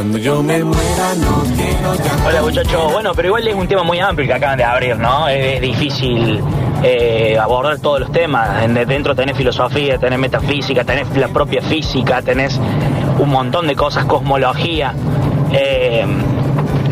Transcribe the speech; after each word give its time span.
Cuando 0.00 0.16
yo 0.16 0.42
me 0.42 0.64
muera 0.64 1.14
no 1.20 1.42
quiero 1.54 1.94
llanto. 1.94 2.26
Hola 2.26 2.40
muchachos, 2.40 2.90
bueno, 2.90 3.12
pero 3.14 3.28
igual 3.28 3.46
es 3.46 3.54
un 3.54 3.68
tema 3.68 3.82
muy 3.82 3.98
amplio 4.00 4.26
que 4.26 4.32
acaban 4.32 4.56
de 4.56 4.64
abrir, 4.64 4.96
¿no? 4.96 5.28
Es, 5.28 5.60
difícil 5.60 6.42
eh, 6.82 7.36
abordar 7.38 7.78
todos 7.80 8.00
los 8.00 8.10
temas. 8.10 8.62
En- 8.64 8.72
de- 8.72 8.86
Dentro 8.86 9.14
tenés 9.14 9.36
filosofía, 9.36 9.98
tenés 9.98 10.18
metafísica, 10.18 10.84
tenés 10.84 11.14
la 11.18 11.28
propia 11.28 11.60
física, 11.60 12.22
tenés 12.22 12.58
un 13.18 13.28
montón 13.28 13.66
de 13.66 13.76
cosas, 13.76 14.06
cosmología. 14.06 14.94
Eh, 15.52 16.06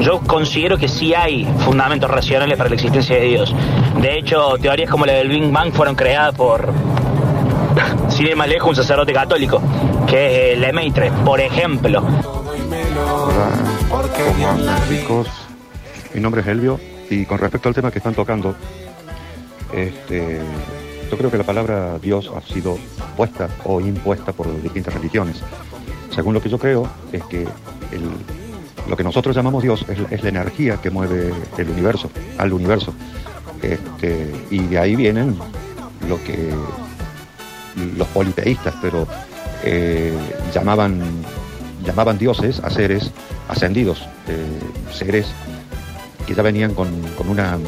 yo 0.00 0.20
considero 0.20 0.77
que 0.77 0.88
sí 0.88 1.14
hay 1.14 1.48
fundamentos 1.61 2.11
racionales 2.11 2.59
para 2.59 2.68
la 2.68 2.75
existencia 2.77 3.16
de 3.16 3.22
Dios. 3.22 3.54
De 4.02 4.18
hecho, 4.18 4.59
teorías 4.61 4.90
como 4.90 5.06
la 5.06 5.14
del 5.14 5.29
Big 5.30 5.50
Bang 5.50 5.72
fueron 5.72 5.95
creadas 5.95 6.34
por, 6.34 6.68
sin 8.11 8.27
ir 8.27 8.36
más 8.36 8.48
lejos, 8.48 8.68
un 8.68 8.77
sacerdote 8.77 9.14
católico, 9.14 9.62
que 10.06 10.52
es 10.52 10.59
Lemaitre, 10.59 11.11
por 11.25 11.40
ejemplo. 11.40 12.02
Hola, 13.21 13.50
¿cómo 13.91 14.48
andan 14.48 14.89
chicos? 14.89 15.27
Mi 16.14 16.21
nombre 16.21 16.40
es 16.43 16.46
Elvio 16.46 16.79
y 17.11 17.25
con 17.25 17.39
respecto 17.39 17.68
al 17.68 17.75
tema 17.75 17.91
que 17.91 17.99
están 17.99 18.14
tocando, 18.14 18.54
este, 19.72 20.41
yo 21.11 21.18
creo 21.18 21.29
que 21.31 21.39
la 21.39 21.44
palabra 21.44 21.99
Dios 21.99 22.31
ha 22.35 22.41
sido 22.43 22.79
puesta 23.17 23.49
o 23.64 23.81
impuesta 23.81 24.32
por 24.32 24.46
distintas 24.63 24.94
religiones. 24.94 25.43
Según 26.14 26.32
lo 26.35 26.41
que 26.41 26.49
yo 26.49 26.58
creo, 26.58 26.89
es 27.13 27.25
que 27.25 27.43
el- 27.43 28.89
lo 28.89 28.96
que 28.96 29.03
nosotros 29.04 29.35
llamamos 29.35 29.63
Dios 29.64 29.85
es, 29.89 29.99
es 30.13 30.22
la 30.22 30.29
energía 30.29 30.77
que 30.80 30.91
mueve 30.91 31.32
el 31.57 31.71
universo, 31.71 32.11
al 32.39 32.53
universo. 32.53 32.94
Este, 33.62 34.33
y 34.50 34.61
de 34.61 34.78
ahí 34.78 34.94
vienen 34.94 35.36
lo 36.08 36.22
que 36.22 36.50
los 37.97 38.06
politeístas, 38.08 38.75
pero 38.80 39.06
eh, 39.64 40.16
llamaban, 40.55 41.00
llamaban 41.89 42.19
dioses 42.19 42.61
a 42.61 42.69
seres 42.69 43.11
ascendidos, 43.48 44.06
eh, 44.28 44.45
seres 44.92 45.27
que 46.27 46.34
ya 46.34 46.42
venían 46.42 46.75
con, 46.75 46.89
con 47.17 47.30
una 47.30 47.58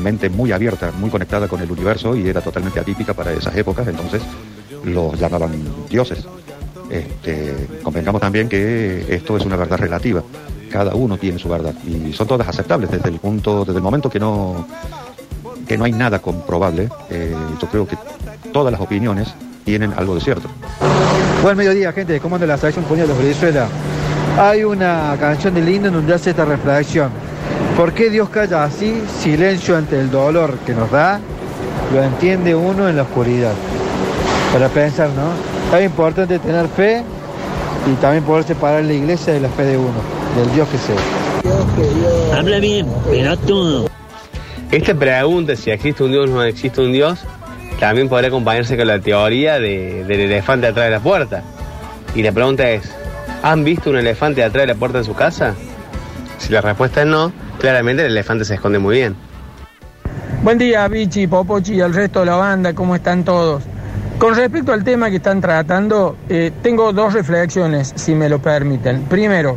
mente 0.00 0.30
muy 0.30 0.52
abierta, 0.52 0.92
muy 0.96 1.10
conectada 1.10 1.48
con 1.48 1.60
el 1.60 1.68
universo 1.68 2.14
y 2.14 2.28
era 2.28 2.40
totalmente 2.40 2.78
atípica 2.78 3.14
para 3.14 3.32
esas 3.32 3.56
épocas, 3.56 3.88
entonces 3.88 4.22
los 4.84 5.18
llamaban 5.18 5.50
dioses. 5.90 6.24
Este, 6.88 7.66
convengamos 7.82 8.20
también 8.20 8.48
que 8.48 9.04
esto 9.08 9.36
es 9.36 9.44
una 9.44 9.56
verdad 9.56 9.78
relativa, 9.78 10.22
cada 10.70 10.94
uno 10.94 11.18
tiene 11.18 11.40
su 11.40 11.48
verdad 11.48 11.74
y 11.84 12.12
son 12.12 12.28
todas 12.28 12.46
aceptables 12.46 12.92
desde 12.92 13.08
el 13.08 13.18
punto, 13.18 13.64
desde 13.64 13.78
el 13.78 13.82
momento 13.82 14.08
que 14.08 14.20
no, 14.20 14.68
que 15.66 15.76
no 15.76 15.82
hay 15.84 15.92
nada 15.92 16.20
comprobable, 16.20 16.88
eh, 17.10 17.34
yo 17.60 17.68
creo 17.68 17.88
que 17.88 17.98
todas 18.52 18.70
las 18.70 18.80
opiniones 18.80 19.34
tienen 19.64 19.92
algo 19.96 20.14
de 20.14 20.20
cierto. 20.20 20.48
Buen 21.42 21.56
mediodía, 21.56 21.92
gente. 21.92 22.18
¿Cómo 22.20 22.36
anda 22.36 22.46
la 22.46 22.58
sección 22.58 22.84
Puño 22.84 23.06
de 23.06 23.14
Venezuela? 23.14 23.68
Hay 24.38 24.64
una 24.64 25.16
canción 25.18 25.54
de 25.54 25.60
Lindo 25.60 25.88
en 25.88 25.94
donde 25.94 26.14
hace 26.14 26.30
esta 26.30 26.44
reflexión. 26.44 27.10
¿Por 27.76 27.92
qué 27.92 28.10
Dios 28.10 28.28
calla 28.28 28.64
así? 28.64 29.02
Silencio 29.20 29.76
ante 29.76 29.98
el 30.00 30.10
dolor 30.10 30.58
que 30.66 30.74
nos 30.74 30.90
da. 30.90 31.20
Lo 31.92 32.02
entiende 32.02 32.54
uno 32.54 32.88
en 32.88 32.96
la 32.96 33.02
oscuridad. 33.02 33.52
Para 34.52 34.68
pensar, 34.68 35.10
¿no? 35.10 35.76
Es 35.76 35.84
importante 35.84 36.38
tener 36.38 36.66
fe 36.68 37.02
y 37.90 37.94
también 38.00 38.24
poder 38.24 38.44
separar 38.44 38.84
la 38.84 38.92
iglesia 38.92 39.32
de 39.32 39.40
la 39.40 39.48
fe 39.48 39.64
de 39.64 39.78
uno, 39.78 40.00
del 40.36 40.52
Dios 40.54 40.68
que 40.68 40.78
sea. 40.78 42.36
Habla 42.36 42.58
bien, 42.58 42.86
pero 43.10 43.36
todo. 43.38 43.88
Esta 44.70 44.94
pregunta, 44.94 45.56
si 45.56 45.70
existe 45.70 46.02
un 46.02 46.10
Dios 46.10 46.28
o 46.28 46.32
no 46.32 46.42
existe 46.42 46.80
un 46.80 46.92
Dios, 46.92 47.20
también 47.78 48.08
podría 48.08 48.28
acompañarse 48.28 48.76
con 48.76 48.86
la 48.86 48.98
teoría 48.98 49.58
de- 49.58 50.04
del 50.04 50.20
elefante 50.20 50.66
atrás 50.66 50.86
de 50.86 50.90
la 50.90 51.00
puerta. 51.00 51.42
Y 52.14 52.22
la 52.22 52.32
pregunta 52.32 52.68
es, 52.70 52.90
¿han 53.42 53.64
visto 53.64 53.90
un 53.90 53.96
elefante 53.98 54.42
atrás 54.42 54.62
de 54.62 54.72
la 54.72 54.78
puerta 54.78 54.98
de 54.98 55.04
su 55.04 55.14
casa? 55.14 55.54
Si 56.38 56.52
la 56.52 56.60
respuesta 56.60 57.02
es 57.02 57.06
no, 57.06 57.32
claramente 57.58 58.04
el 58.04 58.12
elefante 58.12 58.44
se 58.44 58.54
esconde 58.54 58.78
muy 58.78 58.96
bien. 58.96 59.16
Buen 60.42 60.56
día, 60.58 60.86
Vichy, 60.88 61.26
Popochi 61.26 61.74
y 61.74 61.80
al 61.80 61.92
resto 61.92 62.20
de 62.20 62.26
la 62.26 62.36
banda, 62.36 62.72
¿cómo 62.74 62.94
están 62.94 63.24
todos? 63.24 63.64
Con 64.18 64.34
respecto 64.34 64.72
al 64.72 64.82
tema 64.84 65.10
que 65.10 65.16
están 65.16 65.40
tratando, 65.40 66.16
eh, 66.28 66.50
tengo 66.62 66.92
dos 66.92 67.12
reflexiones, 67.12 67.92
si 67.96 68.14
me 68.14 68.28
lo 68.28 68.40
permiten. 68.40 69.02
Primero, 69.02 69.56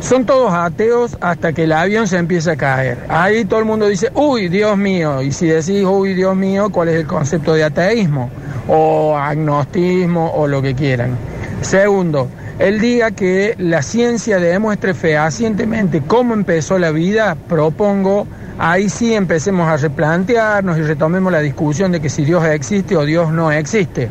son 0.00 0.24
todos 0.24 0.52
ateos 0.52 1.16
hasta 1.20 1.52
que 1.52 1.64
el 1.64 1.72
avión 1.72 2.06
se 2.06 2.16
empieza 2.16 2.52
a 2.52 2.56
caer. 2.56 2.98
Ahí 3.08 3.44
todo 3.44 3.60
el 3.60 3.66
mundo 3.66 3.86
dice, 3.88 4.10
uy, 4.14 4.48
Dios 4.48 4.76
mío. 4.76 5.22
Y 5.22 5.32
si 5.32 5.46
decís, 5.46 5.84
uy, 5.84 6.14
Dios 6.14 6.36
mío, 6.36 6.70
¿cuál 6.70 6.88
es 6.88 6.96
el 6.96 7.06
concepto 7.06 7.54
de 7.54 7.64
ateísmo? 7.64 8.30
O 8.68 9.16
agnostismo 9.16 10.32
o 10.34 10.46
lo 10.46 10.62
que 10.62 10.74
quieran. 10.74 11.16
Segundo, 11.62 12.28
el 12.58 12.80
día 12.80 13.10
que 13.10 13.54
la 13.58 13.82
ciencia 13.82 14.38
demuestre 14.38 14.94
fehacientemente 14.94 16.02
cómo 16.06 16.34
empezó 16.34 16.78
la 16.78 16.90
vida, 16.90 17.36
propongo, 17.48 18.26
ahí 18.58 18.88
sí 18.88 19.14
empecemos 19.14 19.68
a 19.68 19.76
replantearnos 19.76 20.78
y 20.78 20.82
retomemos 20.82 21.32
la 21.32 21.40
discusión 21.40 21.92
de 21.92 22.00
que 22.00 22.08
si 22.08 22.24
Dios 22.24 22.44
existe 22.44 22.96
o 22.96 23.04
Dios 23.04 23.32
no 23.32 23.50
existe. 23.52 24.08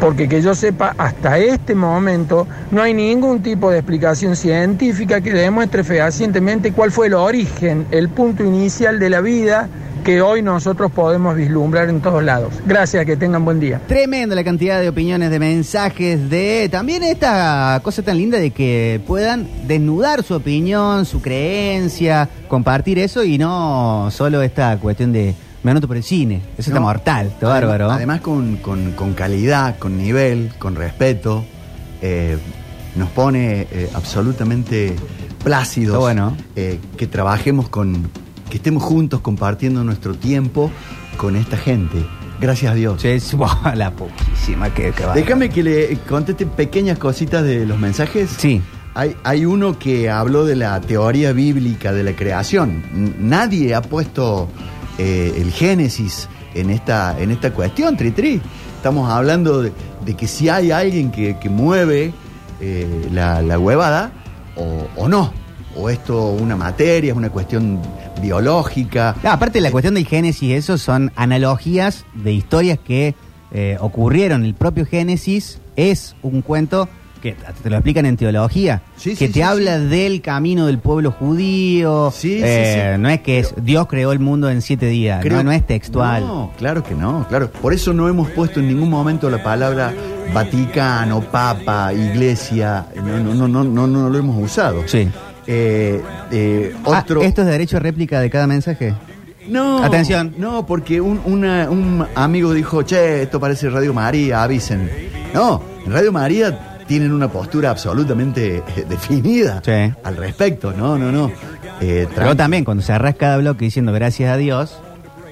Porque 0.00 0.28
que 0.28 0.42
yo 0.42 0.54
sepa, 0.54 0.94
hasta 0.98 1.38
este 1.38 1.74
momento 1.74 2.46
no 2.70 2.82
hay 2.82 2.94
ningún 2.94 3.42
tipo 3.42 3.70
de 3.70 3.78
explicación 3.78 4.36
científica 4.36 5.20
que 5.20 5.32
demuestre 5.32 5.84
fehacientemente 5.84 6.72
cuál 6.72 6.90
fue 6.90 7.06
el 7.06 7.14
origen, 7.14 7.86
el 7.90 8.08
punto 8.08 8.44
inicial 8.44 8.98
de 8.98 9.10
la 9.10 9.20
vida 9.20 9.68
que 10.04 10.20
hoy 10.20 10.42
nosotros 10.42 10.92
podemos 10.92 11.34
vislumbrar 11.34 11.88
en 11.88 12.00
todos 12.02 12.22
lados. 12.22 12.52
Gracias, 12.66 13.06
que 13.06 13.16
tengan 13.16 13.44
buen 13.44 13.58
día. 13.58 13.80
Tremenda 13.86 14.36
la 14.36 14.44
cantidad 14.44 14.78
de 14.80 14.90
opiniones, 14.90 15.30
de 15.30 15.38
mensajes, 15.38 16.28
de 16.28 16.68
también 16.70 17.02
esta 17.02 17.80
cosa 17.82 18.02
tan 18.02 18.18
linda 18.18 18.38
de 18.38 18.50
que 18.50 19.00
puedan 19.06 19.48
desnudar 19.66 20.22
su 20.22 20.34
opinión, 20.34 21.06
su 21.06 21.22
creencia, 21.22 22.28
compartir 22.48 22.98
eso 22.98 23.24
y 23.24 23.38
no 23.38 24.10
solo 24.10 24.42
esta 24.42 24.76
cuestión 24.76 25.12
de 25.12 25.34
me 25.64 25.70
anoto 25.72 25.88
por 25.88 25.96
el 25.96 26.04
cine. 26.04 26.40
Eso 26.56 26.70
está 26.70 26.78
mortal, 26.80 27.26
está 27.26 27.46
Además- 27.46 27.60
bárbaro. 27.62 27.90
Además 27.90 28.20
con, 28.20 28.56
con- 28.58 28.92
con 28.92 29.14
calidad, 29.14 29.78
con 29.78 29.96
nivel, 29.98 30.52
con 30.58 30.76
respeto, 30.76 31.44
eh, 32.02 32.38
nos 32.94 33.08
pone 33.10 33.66
eh, 33.72 33.90
absolutamente 33.94 34.94
plácidos 35.42 35.98
bueno. 35.98 36.36
eh, 36.54 36.78
que 36.96 37.06
trabajemos 37.06 37.68
con, 37.68 38.08
que 38.50 38.58
estemos 38.58 38.82
juntos 38.82 39.20
compartiendo 39.20 39.82
nuestro 39.84 40.14
tiempo 40.14 40.70
con 41.16 41.34
esta 41.36 41.56
gente. 41.56 42.04
Gracias 42.40 42.72
a 42.72 42.74
Dios. 42.74 43.00
Sí, 43.02 43.08
es- 43.08 43.34
buah, 43.34 43.74
la 43.74 43.90
poquísima 43.92 44.72
que. 44.74 44.92
Déjame 45.14 45.48
que 45.48 45.62
le 45.62 45.96
conteste 46.08 46.46
pequeñas 46.46 46.98
cositas 46.98 47.42
de 47.42 47.64
los 47.66 47.78
mensajes. 47.78 48.30
Sí. 48.36 48.60
Hay, 48.96 49.16
hay 49.24 49.44
uno 49.44 49.76
que 49.78 50.08
habló 50.08 50.44
de 50.44 50.54
la 50.54 50.80
teoría 50.80 51.32
bíblica 51.32 51.92
de 51.92 52.04
la 52.04 52.12
creación. 52.14 52.82
Nadie 53.18 53.74
ha 53.74 53.82
puesto 53.82 54.48
eh, 54.98 55.34
el 55.36 55.50
Génesis 55.52 56.28
en 56.54 56.70
esta, 56.70 57.18
en 57.18 57.30
esta 57.30 57.52
cuestión, 57.52 57.96
Tri 57.96 58.10
Tri. 58.10 58.40
Estamos 58.76 59.10
hablando 59.10 59.62
de, 59.62 59.72
que 60.16 60.26
si 60.28 60.48
hay 60.48 60.70
alguien 60.70 61.10
que, 61.10 61.38
que 61.38 61.48
mueve 61.48 62.12
eh, 62.60 63.08
la, 63.12 63.42
la 63.42 63.58
huevada 63.58 64.12
o, 64.96 65.08
no. 65.08 65.32
O 65.76 65.90
esto 65.90 66.28
una 66.30 66.56
materia, 66.56 67.10
es 67.10 67.16
una 67.16 67.30
cuestión 67.30 67.80
biológica. 68.22 69.16
Ah, 69.24 69.32
aparte 69.32 69.60
la 69.60 69.72
cuestión 69.72 69.94
del 69.94 70.06
Génesis, 70.06 70.52
eso 70.52 70.78
son 70.78 71.10
analogías 71.16 72.04
de 72.14 72.32
historias 72.32 72.78
que 72.78 73.14
eh, 73.50 73.76
ocurrieron. 73.80 74.44
El 74.44 74.54
propio 74.54 74.86
Génesis 74.86 75.60
es 75.74 76.14
un 76.22 76.42
cuento 76.42 76.88
que 77.32 77.34
te 77.62 77.70
lo 77.70 77.76
explican 77.76 78.06
en 78.06 78.16
teología, 78.16 78.82
Sí, 78.96 79.10
que 79.10 79.26
sí, 79.26 79.32
te 79.32 79.32
sí, 79.34 79.42
habla 79.42 79.78
del 79.78 80.20
camino 80.20 80.66
del 80.66 80.78
pueblo 80.78 81.10
judío. 81.10 82.12
Eh. 82.22 82.96
No 83.00 83.08
es 83.08 83.20
que 83.22 83.38
es 83.40 83.54
Dios 83.62 83.86
creó 83.86 84.12
el 84.12 84.18
mundo 84.20 84.48
en 84.50 84.60
siete 84.62 84.86
días, 84.86 85.20
Creo- 85.22 85.38
no, 85.38 85.44
no 85.44 85.52
es 85.52 85.66
textual. 85.66 86.22
No, 86.22 86.52
claro 86.58 86.82
que 86.84 86.94
no, 86.94 87.26
claro. 87.28 87.50
Por 87.50 87.72
eso 87.74 87.92
no 87.92 88.08
hemos 88.08 88.30
puesto 88.30 88.60
en 88.60 88.68
ningún 88.68 88.90
momento 88.90 89.28
la 89.30 89.42
palabra 89.42 89.92
Vaticano, 90.32 91.20
Papa, 91.22 91.92
Iglesia. 91.94 92.86
No, 92.96 93.18
no, 93.18 93.34
no, 93.34 93.48
no, 93.48 93.64
no, 93.64 93.86
no 93.86 94.08
lo 94.10 94.18
hemos 94.18 94.42
usado. 94.42 94.82
Sí. 94.86 95.08
Eh, 95.46 96.00
eh, 96.30 96.74
Ah. 96.84 97.04
¿Esto 97.22 97.42
es 97.42 97.46
derecho 97.46 97.76
a 97.76 97.80
réplica 97.80 98.20
de 98.20 98.30
cada 98.30 98.46
mensaje? 98.46 98.94
No. 99.48 99.82
Atención. 99.84 100.34
No, 100.38 100.66
porque 100.66 101.00
un, 101.00 101.20
una- 101.24 101.68
un 101.70 102.06
amigo 102.14 102.52
dijo, 102.52 102.82
che, 102.82 103.22
esto 103.22 103.38
parece 103.40 103.68
Radio 103.70 103.92
María, 103.94 104.42
avisen. 104.42 104.90
No, 105.34 105.62
en 105.84 105.92
Radio 105.92 106.12
María 106.12 106.73
tienen 106.86 107.12
una 107.12 107.28
postura 107.28 107.70
absolutamente 107.70 108.56
eh, 108.76 108.86
definida 108.88 109.60
Sí. 109.64 109.92
al 110.02 110.16
respecto. 110.16 110.72
No, 110.72 110.98
no, 110.98 111.10
no. 111.12 111.30
Eh, 111.80 112.06
Pero 112.14 112.36
también 112.36 112.64
cuando 112.64 112.82
cerrás 112.82 113.14
cada 113.16 113.36
bloque 113.38 113.64
diciendo 113.64 113.92
gracias 113.92 114.30
a 114.32 114.36
Dios, 114.36 114.78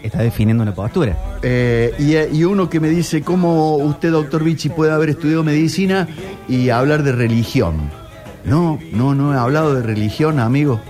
está 0.03 0.19
definiendo 0.23 0.63
una 0.63 0.75
postura. 0.75 1.17
Eh, 1.43 1.95
y, 1.99 2.37
y 2.39 2.45
uno 2.45 2.69
que 2.69 2.81
me 2.81 2.89
dice, 2.89 3.23
¿cómo 3.23 3.77
usted, 3.77 4.11
doctor 4.11 4.43
Vichy, 4.43 4.69
puede 4.71 4.93
haber 4.93 5.11
estudiado 5.11 5.45
medicina 5.45 6.09
y 6.49 6.71
hablar 6.71 7.03
de 7.03 7.13
religión? 7.13 7.91
No, 8.45 8.79
no, 8.93 9.15
no 9.15 9.33
he 9.33 9.39
hablado 9.39 9.75
de 9.75 9.83
religión, 9.83 10.41
amigo. 10.41 10.81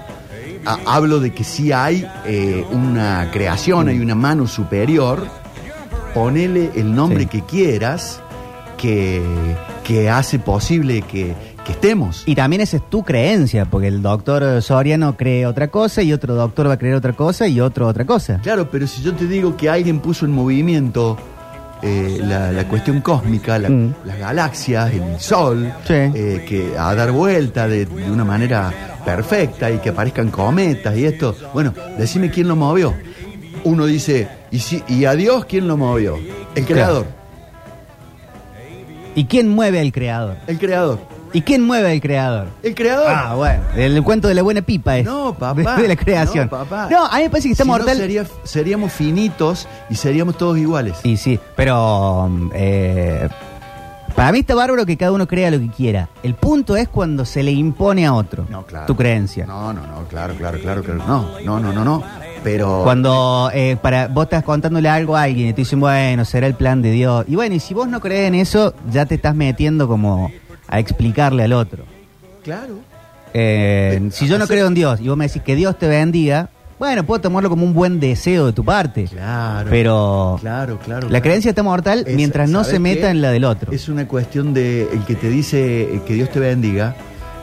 Ha- 0.65 0.79
hablo 0.87 1.21
de 1.21 1.33
que 1.35 1.45
sí 1.45 1.73
hay 1.73 2.07
eh, 2.25 2.65
una 2.73 3.29
creación, 3.33 3.89
hay 3.89 4.01
una 4.01 4.15
mano 4.15 4.47
superior. 4.47 5.27
Ponele 6.15 6.71
el 6.77 6.95
nombre 6.95 7.25
Sí. 7.25 7.29
que 7.29 7.41
quieras, 7.43 8.21
que, 8.79 9.23
que 9.85 10.09
hace 10.11 10.39
posible 10.39 11.03
que, 11.03 11.35
que 11.65 11.73
estemos. 11.73 12.23
Y 12.27 12.35
también 12.35 12.63
esa 12.63 12.77
es 12.77 12.89
tu 12.91 13.03
creencia, 13.03 13.65
porque 13.67 13.89
el 13.89 14.03
doctor 14.03 14.63
Soriano 14.63 15.17
cree 15.17 15.47
otra 15.47 15.69
cosa 15.69 16.03
y 16.03 16.13
otro 16.13 16.35
doctor 16.35 16.69
va 16.69 16.75
a 16.75 16.79
creer 16.79 16.95
otra 16.95 17.13
cosa 17.15 17.47
y 17.49 17.61
otro 17.61 17.87
otra 17.89 18.05
cosa. 18.05 18.39
Claro, 18.43 18.69
pero 18.71 18.87
si 18.87 19.03
yo 19.03 19.13
te 19.15 19.27
digo 19.27 19.57
que 19.57 19.69
alguien 19.69 20.01
puso 20.01 20.25
en 20.27 20.33
movimiento 20.33 21.17
eh, 21.85 22.21
la, 22.23 22.53
la 22.53 22.69
cuestión 22.69 23.01
cósmica, 23.01 23.59
la- 23.59 23.69
Mm. 23.69 23.95
las 24.05 24.17
galaxias, 24.19 24.93
el 24.93 25.19
sol, 25.19 25.73
Sí. 25.85 25.95
eh, 25.95 26.45
que 26.49 26.79
a 26.79 26.95
dar 26.95 27.11
vuelta 27.11 27.67
de, 27.67 27.87
de 27.87 28.09
una 28.11 28.25
manera 28.25 28.73
perfecta 29.05 29.69
y 29.69 29.79
que 29.79 29.89
aparezcan 29.89 30.31
cometas 30.31 30.97
y 30.97 31.07
esto, 31.07 31.35
bueno, 31.53 31.75
decime 31.99 32.31
quién 32.31 32.47
lo 32.47 32.55
movió. 32.55 32.95
Uno 33.65 33.87
dice, 33.87 34.29
¿y, 34.53 34.61
si, 34.61 34.81
y 34.87 35.07
a 35.07 35.15
Dios 35.17 35.45
quién 35.47 35.67
lo 35.67 35.77
movió? 35.77 36.19
El 36.55 36.65
creador. 36.67 37.07
¿Y 39.15 39.25
quién 39.27 39.49
mueve 39.49 39.81
al 39.81 39.93
creador? 39.93 40.37
El 40.47 40.59
creador. 40.59 40.99
¿Y 41.35 41.41
quién 41.43 41.63
mueve 41.65 41.91
al 41.93 42.01
creador? 42.01 42.49
El 42.63 42.75
creador. 42.75 43.07
Ah, 43.09 43.35
bueno. 43.35 43.63
El 43.75 44.03
cuento 44.03 44.29
de 44.29 44.35
la 44.35 44.43
buena 44.43 44.61
pipa 44.63 44.99
es. 44.99 45.05
No, 45.05 45.35
papá. 45.35 45.77
De, 45.77 45.83
de 45.83 45.89
la 45.89 45.97
creación. 45.97 46.45
No, 46.51 46.59
papá. 46.59 46.89
No, 46.91 47.07
a 47.07 47.17
mí 47.17 47.23
me 47.25 47.31
parece 47.31 47.49
que 47.49 47.53
está 47.53 47.65
Si 47.65 47.69
no, 47.71 47.77
mortal. 47.77 47.97
sería- 47.97 48.27
seríamos 48.45 48.93
finitos 48.93 49.67
y 49.89 49.95
seríamos 49.95 50.37
todos 50.37 50.59
iguales. 50.59 50.97
Y 51.05 51.17
sí, 51.17 51.39
pero 51.57 52.31
eh, 52.55 53.29
para 54.15 54.31
mí 54.33 54.41
está 54.41 54.55
bárbaro 54.55 54.85
que 54.85 54.97
cada 54.99 55.13
uno 55.13 55.27
crea 55.27 55.51
lo 55.51 55.59
que 55.59 55.69
quiera. 55.71 56.09
El 56.23 56.35
punto 56.35 56.77
es 56.77 56.89
cuando 56.89 57.25
se 57.25 57.43
le 57.43 57.51
impone 57.53 58.05
a 58.07 58.13
otro 58.13 58.45
No, 58.51 58.65
claro. 58.67 58.85
tu 58.87 58.95
creencia. 58.95 59.47
No, 59.47 59.73
no, 59.73 59.87
no, 59.87 60.05
claro, 60.11 60.35
claro, 60.35 60.59
claro, 60.61 60.83
claro. 60.83 61.03
No, 61.07 61.41
no, 61.41 61.61
no, 61.61 61.73
no, 61.73 61.85
no. 61.85 62.03
Pero. 62.45 62.83
Cuando 62.85 63.51
eh, 63.55 63.77
para 63.81 64.09
vos 64.09 64.25
estás 64.25 64.43
contándole 64.45 64.89
algo 64.89 65.17
a 65.17 65.23
alguien 65.23 65.49
y 65.49 65.53
te 65.53 65.63
dicen, 65.63 65.81
bueno, 65.81 66.25
será 66.25 66.47
el 66.47 66.55
plan 66.55 66.83
de 66.83 66.91
Dios. 66.91 67.25
Y 67.29 67.37
bueno, 67.37 67.55
y 67.55 67.61
si 67.61 67.75
vos 67.75 67.89
no 67.89 68.01
crees 68.01 68.29
en 68.29 68.35
eso, 68.35 68.75
ya 68.91 69.07
te 69.07 69.15
estás 69.15 69.35
metiendo 69.35 69.87
como 69.89 70.31
a 70.69 70.79
explicarle 70.79 71.45
al 71.45 71.53
otro. 71.53 71.85
Claro. 72.43 72.75
Eh, 73.35 73.99
Pero, 73.99 74.11
si 74.11 74.27
yo 74.27 74.39
no 74.39 74.47
creo 74.47 74.67
en 74.67 74.75
Dios 74.75 75.01
y 75.01 75.09
vos 75.09 75.17
me 75.17 75.27
decís 75.27 75.43
que 75.43 75.55
Dios 75.57 75.79
te 75.79 75.87
bendiga, 75.89 76.51
bueno, 76.79 77.05
puedo 77.05 77.21
tomarlo 77.21 77.49
como 77.49 77.65
un 77.65 77.73
buen 77.75 78.01
deseo 78.01 78.47
de 78.47 78.53
tu 78.53 78.65
parte. 78.65 79.05
Claro. 79.05 79.69
Pero 79.71 80.37
Claro, 80.41 80.79
claro. 80.85 81.03
la 81.03 81.09
claro. 81.09 81.23
creencia 81.23 81.51
está 81.51 81.63
mortal 81.63 82.05
Es- 82.07 82.17
mientras 82.17 82.51
no 82.51 82.59
¿sabes 82.65 82.73
se 82.75 82.79
meta 82.81 83.03
qué? 83.03 83.11
en 83.11 83.23
la 83.23 83.31
del 83.31 83.45
otro. 83.45 83.71
Es 83.73 83.89
una 83.89 84.07
cuestión 84.09 84.53
de. 84.53 84.89
El 84.93 85.05
que 85.05 85.15
te 85.15 85.29
dice 85.31 85.83
eh, 85.95 86.03
que 86.07 86.15
Dios 86.15 86.29
te 86.31 86.41
bendiga 86.41 86.97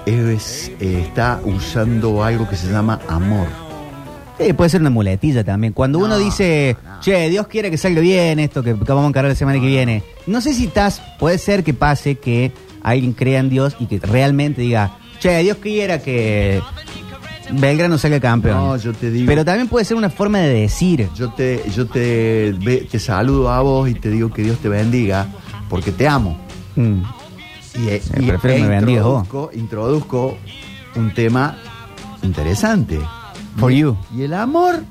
es, 0.06 0.72
eh, 0.80 1.04
está 1.08 1.40
usando 1.46 2.24
algo 2.24 2.48
que 2.50 2.56
se 2.58 2.70
llama 2.70 3.00
amor. 3.08 3.48
Sí, 4.40 4.54
puede 4.54 4.70
ser 4.70 4.82
una 4.82 4.90
muletilla 4.90 5.44
también. 5.44 5.74
Cuando 5.74 6.00
No, 6.00 6.06
uno 6.06 6.18
dice, 6.18 6.78
no. 6.84 7.00
che, 7.02 7.30
Dios 7.30 7.48
quiere 7.48 7.70
que 7.70 7.78
salga 7.78 8.00
bien 8.02 8.40
esto 8.40 8.64
que, 8.64 8.74
que 8.74 8.84
vamos 8.86 9.04
a 9.06 9.08
encargar 9.10 9.30
la 9.32 9.36
semana 9.36 9.60
que 9.60 9.68
viene. 9.68 10.04
No 10.28 10.40
sé 10.42 10.54
si 10.54 10.66
estás, 10.66 11.02
puede 11.20 11.38
ser 11.38 11.64
que 11.64 11.74
pase 11.74 12.16
que 12.16 12.52
alguien 12.82 13.12
crea 13.14 13.40
en 13.42 13.50
Dios 13.50 13.76
y 13.80 13.88
que 13.88 14.00
realmente 14.00 14.62
diga, 14.62 14.98
che, 15.20 15.38
Dios 15.44 15.58
quiera 15.58 16.00
que 16.02 16.62
Belgrano 17.52 17.98
salga 17.98 18.20
campeón. 18.22 18.58
No, 18.58 18.78
yo 18.78 18.94
te 18.94 19.12
digo. 19.12 19.26
Pero 19.28 19.44
también 19.44 19.68
puede 19.68 19.84
ser 19.84 19.98
una 19.98 20.10
forma 20.10 20.38
de 20.40 20.54
decir. 20.54 21.10
Yo 21.16 21.32
te, 21.34 21.62
yo 21.76 21.88
te, 21.88 22.54
ve- 22.64 22.88
te 22.90 23.00
saludo 23.00 23.52
a 23.52 23.60
vos 23.62 23.90
y 23.90 23.96
te 23.96 24.10
digo 24.10 24.32
que 24.32 24.44
Dios 24.44 24.58
te 24.60 24.70
bendiga 24.70 25.28
porque 25.68 25.92
te 25.92 26.08
amo. 26.08 26.38
Mm. 26.76 27.02
Y, 27.76 27.88
e- 27.90 27.96
Eh, 27.96 28.02
y- 28.20 28.26
prefiero 28.28 28.56
e 28.56 28.58
que 28.58 28.64
me 28.64 28.70
bendigas 28.70 29.04
vos. 29.04 29.24
introduzco, 29.26 29.52
introduzco 29.54 30.38
un 30.96 31.14
tema 31.14 31.58
interesante. 32.24 33.00
For 33.58 33.72
you. 33.72 33.98
¿Y 34.16 34.24
el 34.24 34.34
amor? 34.34 34.84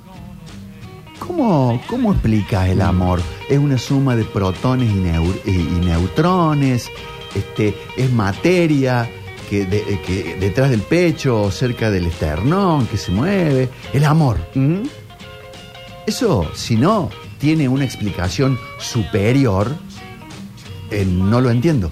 ¿Cómo, 1.19 1.81
cómo 1.89 2.13
explicas 2.13 2.69
el 2.69 2.81
amor? 2.81 3.21
Es 3.49 3.59
una 3.59 3.77
suma 3.79 4.15
de 4.17 4.25
protones 4.25 4.91
y, 4.91 4.95
neur- 4.99 5.41
y- 5.45 5.51
y 5.51 5.85
neutrones, 5.85 6.89
este, 7.35 7.75
es 7.97 8.13
materia 8.13 9.09
que, 9.51 9.65
de- 9.65 10.01
que 10.07 10.37
detrás 10.39 10.71
del 10.71 10.83
pecho 10.83 11.43
o 11.43 11.51
cerca 11.51 11.91
del 11.91 12.07
esternón 12.07 12.87
que 12.87 12.97
se 12.97 13.11
mueve. 13.11 13.69
El 13.93 14.05
amor. 14.05 14.39
Mm. 14.55 14.83
Eso, 16.07 16.49
si 16.55 16.77
no 16.77 17.11
tiene 17.39 17.69
una 17.69 17.85
explicación 17.85 18.59
superior, 18.79 19.75
eh, 20.91 21.05
no 21.07 21.41
lo 21.41 21.51
entiendo. 21.51 21.91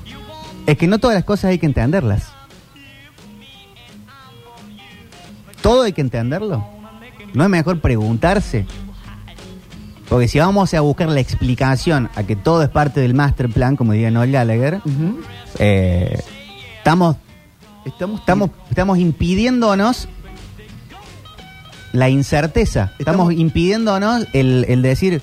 Es 0.66 0.76
que 0.78 0.86
no 0.86 0.98
todas 0.98 1.14
las 1.16 1.24
cosas 1.24 1.50
hay 1.50 1.58
que 1.58 1.66
entenderlas. 1.66 2.32
Todo 5.66 5.82
hay 5.82 5.92
que 5.92 6.00
entenderlo. 6.00 6.64
¿No 7.34 7.42
es 7.42 7.50
mejor 7.50 7.80
preguntarse? 7.80 8.66
Porque 10.08 10.28
si 10.28 10.38
vamos 10.38 10.72
a 10.74 10.80
buscar 10.80 11.08
la 11.08 11.18
explicación 11.18 12.08
a 12.14 12.22
que 12.22 12.36
todo 12.36 12.62
es 12.62 12.68
parte 12.68 13.00
del 13.00 13.14
master 13.14 13.48
plan, 13.48 13.74
como 13.74 13.92
diría 13.92 14.12
Noel 14.12 14.30
Gallagher, 14.30 14.80
eh, 15.58 16.20
estamos, 16.78 17.16
Estamos, 17.84 18.20
estamos, 18.20 18.50
estamos 18.70 18.98
impidiéndonos 18.98 20.08
la 21.92 22.10
incerteza. 22.10 22.92
Estamos, 22.98 23.30
Estamos- 23.30 23.32
impidiéndonos 23.34 24.26
el, 24.32 24.66
el 24.68 24.82
decir, 24.82 25.20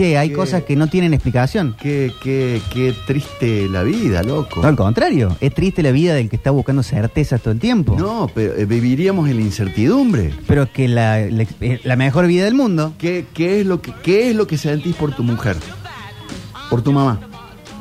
che, 0.00 0.16
hay 0.16 0.30
cosas 0.30 0.62
que 0.62 0.76
no 0.76 0.86
tienen 0.86 1.12
explicación. 1.12 1.76
Qué, 1.78 2.10
qué, 2.22 2.62
qué 2.72 2.94
triste 3.06 3.68
la 3.68 3.82
vida, 3.82 4.22
loco. 4.22 4.62
No, 4.62 4.68
al 4.68 4.76
contrario, 4.76 5.36
es 5.40 5.52
triste 5.52 5.82
la 5.82 5.90
vida 5.90 6.14
del 6.14 6.30
que 6.30 6.36
está 6.36 6.50
buscando 6.50 6.82
certezas 6.82 7.42
todo 7.42 7.52
el 7.52 7.60
tiempo. 7.60 7.96
No, 7.98 8.30
pero 8.34 8.54
eh, 8.56 8.64
viviríamos 8.64 9.28
en 9.28 9.36
la 9.36 9.42
incertidumbre. 9.42 10.32
Pero 10.46 10.72
que 10.72 10.88
la, 10.88 11.20
la, 11.20 11.44
eh, 11.60 11.80
la 11.84 11.96
mejor 11.96 12.26
vida 12.26 12.44
del 12.44 12.54
mundo, 12.54 12.94
¿Qué, 12.98 13.26
qué 13.34 13.60
es 13.60 13.66
lo 13.66 13.82
que, 13.82 13.92
¿Qué 14.02 14.30
es 14.30 14.36
lo 14.36 14.46
que 14.46 14.56
sentís 14.56 14.96
por 14.96 15.14
tu 15.14 15.22
mujer? 15.22 15.56
Por 16.70 16.82
tu 16.82 16.92
mamá. 16.92 17.20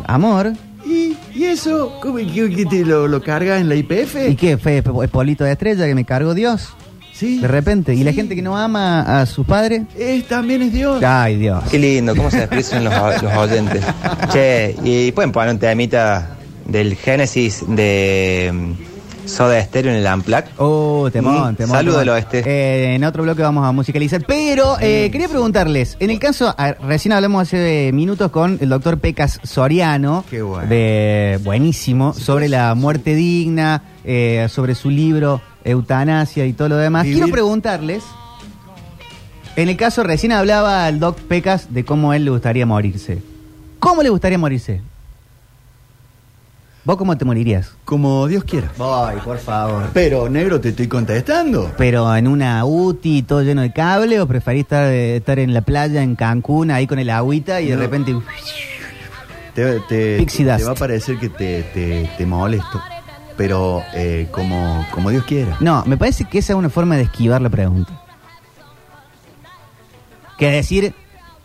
amor, 0.06 0.54
¿Y, 0.86 1.15
y 1.36 1.44
eso? 1.45 2.00
¿Cómo, 2.01 2.15
que, 2.18 2.50
que 2.54 2.65
te 2.65 2.83
lo, 2.83 3.07
lo 3.07 3.22
cargas 3.22 3.62
en 3.62 3.69
la 3.69 3.75
IPF? 3.75 4.30
¿y 4.30 4.36
qué? 4.36 4.57
Fe, 4.57 4.80
es 4.80 5.10
polito 5.10 5.44
de 5.44 5.51
estrella 5.51 5.86
que 5.86 5.94
me 5.95 6.04
cargó 6.04 6.33
Dios, 6.33 6.69
Sí. 7.19 7.39
de 7.39 7.48
repente. 7.48 7.94
¿Y 7.94 8.04
la 8.04 8.13
gente 8.13 8.33
que 8.36 8.42
no 8.42 8.57
ama 8.57 9.21
a 9.21 9.25
sus 9.25 9.45
padres? 9.45 9.81
Es, 9.98 10.25
también 10.27 10.62
es 10.62 10.71
Dios. 10.71 11.04
Ay, 11.04 11.36
Dios. 11.38 11.62
Qué 11.69 11.77
lindo, 11.77 12.16
cómo 12.16 12.31
se 12.31 12.39
expresan 12.39 12.83
los, 12.86 12.94
los 13.21 13.33
oyentes. 13.36 13.83
Che, 14.31 14.75
y 14.83 15.12
pueden 15.12 15.31
poner 15.31 15.50
un 15.51 15.60
temita 15.60 16.38
del 16.66 16.95
Génesis 16.95 17.63
de 17.68 18.51
mm, 18.54 19.27
Soda 19.27 19.62
Stereo 19.63 19.92
en 19.92 19.98
el 19.98 20.07
Amplac. 20.07 20.48
Oh, 20.57 21.10
temón, 21.12 21.54
Mm, 21.54 21.56
temón. 21.56 21.86
del 21.86 22.10
oeste. 22.10 22.44
Eh, 22.45 22.95
en 22.95 23.04
otro 23.04 23.24
bloque 23.24 23.42
vamos 23.42 23.65
a 23.68 23.72
musicalizar. 23.72 24.24
Pero 24.25 24.77
eh, 24.80 25.10
quería 25.12 25.27
preguntarles, 25.27 25.98
en 26.00 26.10
el 26.12 26.19
caso, 26.19 26.54
a- 26.57 26.72
recién 26.74 27.12
hablamos 27.13 27.42
hace 27.44 27.92
minutos 27.94 28.31
con 28.31 28.57
el 28.62 28.69
doctor 28.69 28.98
Pecas 29.00 29.39
Soriano, 29.44 30.24
Qué 30.30 30.42
bueno. 30.42 30.68
de 30.69 31.39
buenísimo, 31.44 32.13
sobre 32.13 32.48
la 32.50 32.74
muerte 32.75 33.13
digna, 33.15 33.83
eh, 34.06 34.48
sobre 34.50 34.74
su 34.75 34.89
libro 34.89 35.42
Eutanasia 35.64 36.46
y 36.46 36.54
todo 36.54 36.70
lo 36.70 36.78
demás. 36.78 37.04
Vivir- 37.06 37.16
Quiero 37.18 37.32
preguntarles, 37.32 38.04
en 39.56 39.70
el 39.70 39.78
caso, 39.78 40.04
recién 40.04 40.32
hablaba 40.32 40.88
el 40.88 41.00
doc 41.00 41.18
Pecas 41.20 41.74
de 41.74 41.84
cómo 41.86 42.13
él 42.13 42.25
le 42.25 42.32
gustaría 42.32 42.66
morirse. 42.66 43.22
¿Cómo 43.80 44.04
le 44.04 44.10
gustaría 44.10 44.38
morirse? 44.38 44.82
¿Vos 46.86 46.98
cómo 46.98 47.18
te 47.18 47.25
morirías? 47.25 47.74
Como 47.86 48.25
Dios 48.28 48.44
quiera. 48.46 48.72
Ay, 48.80 49.18
por 49.24 49.38
favor. 49.38 49.89
Pero, 49.94 50.30
negro, 50.30 50.60
te 50.60 50.70
estoy 50.70 50.88
contestando. 50.88 51.72
Pero 51.78 52.16
en 52.16 52.28
una 52.28 52.63
UTI 52.66 53.24
todo 53.24 53.44
lleno 53.44 53.62
de 53.62 53.72
cable 53.74 54.20
o 54.20 54.28
preferís 54.28 54.63
estar, 54.63 54.86
eh, 54.88 55.18
estar 55.18 55.38
en 55.39 55.54
la 55.54 55.62
playa 55.62 56.01
en 56.01 56.16
Cancún 56.16 56.72
ahí 56.72 56.88
con 56.88 56.98
el 56.98 57.10
agüita 57.10 57.62
y 57.62 57.68
de 57.68 57.75
repente 57.75 58.16
Te, 59.54 59.80
te- 59.82 60.25
te 60.25 60.63
va 60.63 60.72
a 60.72 60.75
parecer 60.75 61.18
que 61.20 61.30
te, 61.30 61.63
te, 61.74 62.10
te 62.18 62.25
molesto. 62.25 62.82
Pero 63.39 63.81
eh, 63.93 64.27
como, 64.31 64.86
como 64.91 65.10
Dios 65.12 65.24
quiera. 65.24 65.55
No, 65.62 65.86
me 65.86 65.96
parece 65.96 66.25
que 66.25 66.39
esa 66.39 66.51
es 66.51 66.60
una 66.60 66.69
forma 66.69 66.98
de 66.98 67.03
esquivar 67.03 67.41
la 67.41 67.50
pregunta. 67.50 67.93
Que 70.38 70.51
decir, 70.51 70.93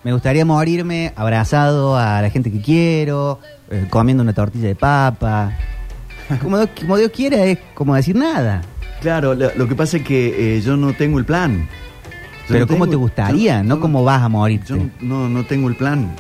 me 0.03 0.13
gustaría 0.13 0.45
morirme 0.45 1.13
abrazado 1.15 1.97
a 1.97 2.21
la 2.21 2.31
gente 2.31 2.51
que 2.51 2.61
quiero, 2.61 3.39
eh, 3.71 3.87
comiendo 3.91 4.25
una 4.25 4.33
tortilla 4.33 4.67
de 4.67 4.75
papa. 4.75 5.53
Como, 6.43 6.57
Dios- 6.59 6.71
como 6.81 6.97
Dios 6.97 7.13
quiera 7.15 7.37
es 7.45 7.59
como 7.75 7.95
decir 7.95 8.17
nada. 8.17 8.63
Claro, 9.01 9.35
lo, 9.35 9.55
lo 9.55 9.69
que 9.69 9.75
pasa 9.77 9.99
es 9.99 10.03
que 10.03 10.57
eh, 10.57 10.61
yo 10.63 10.77
no 10.77 10.95
tengo 10.95 11.19
el 11.21 11.25
plan. 11.25 11.61
Yo 11.61 12.49
Pero 12.49 12.61
no 12.61 12.67
¿cómo 12.67 12.85
tengo- 12.87 12.91
te 12.91 12.97
gustaría? 12.97 13.59
yo- 13.59 13.65
no 13.65 13.75
yo- 13.77 13.81
cómo 13.81 14.03
vas 14.03 14.21
a 14.21 14.29
morirte. 14.29 14.67
Yo 14.69 14.77
no, 15.01 15.29
no 15.29 15.45
tengo 15.45 15.69
el 15.69 15.77
plan. 15.77 16.11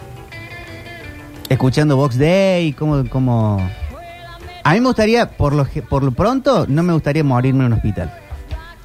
escuchando 1.48 1.96
Vox 1.96 2.16
Day, 2.16 2.72
como, 2.74 3.08
como... 3.08 3.58
A 4.64 4.72
mí 4.72 4.80
me 4.80 4.86
gustaría, 4.86 5.30
por 5.30 5.52
lo, 5.52 5.66
por 5.88 6.02
lo 6.02 6.12
pronto, 6.12 6.64
no 6.66 6.82
me 6.82 6.94
gustaría 6.94 7.22
morirme 7.22 7.60
en 7.60 7.66
un 7.66 7.72
hospital. 7.74 8.12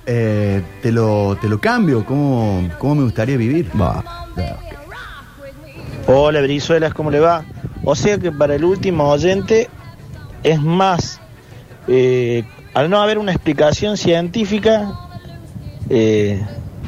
Eh, 0.05 0.61
te, 0.81 0.91
lo, 0.91 1.37
te 1.39 1.47
lo 1.47 1.59
cambio. 1.61 2.05
¿Cómo, 2.05 2.67
cómo 2.77 2.95
me 2.95 3.03
gustaría 3.03 3.37
vivir? 3.37 3.69
Bah, 3.73 4.03
Hola 6.05 6.41
Brizuelas, 6.41 6.93
¿cómo 6.93 7.11
le 7.11 7.19
va? 7.19 7.45
O 7.83 7.95
sea 7.95 8.17
que 8.17 8.31
para 8.31 8.55
el 8.55 8.65
último 8.65 9.07
oyente 9.09 9.69
es 10.43 10.59
más, 10.59 11.21
eh, 11.87 12.43
al 12.73 12.89
no 12.89 13.01
haber 13.01 13.17
una 13.17 13.31
explicación 13.31 13.95
científica, 13.95 14.91
eh, 15.89 16.43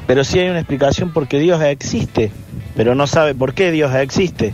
pero 0.05 0.23
sí 0.23 0.39
hay 0.39 0.49
una 0.49 0.59
explicación 0.59 1.13
porque 1.13 1.39
Dios 1.39 1.61
existe, 1.61 2.31
pero 2.75 2.95
no 2.95 3.07
sabe 3.07 3.35
por 3.35 3.53
qué 3.53 3.71
Dios 3.71 3.93
existe. 3.95 4.53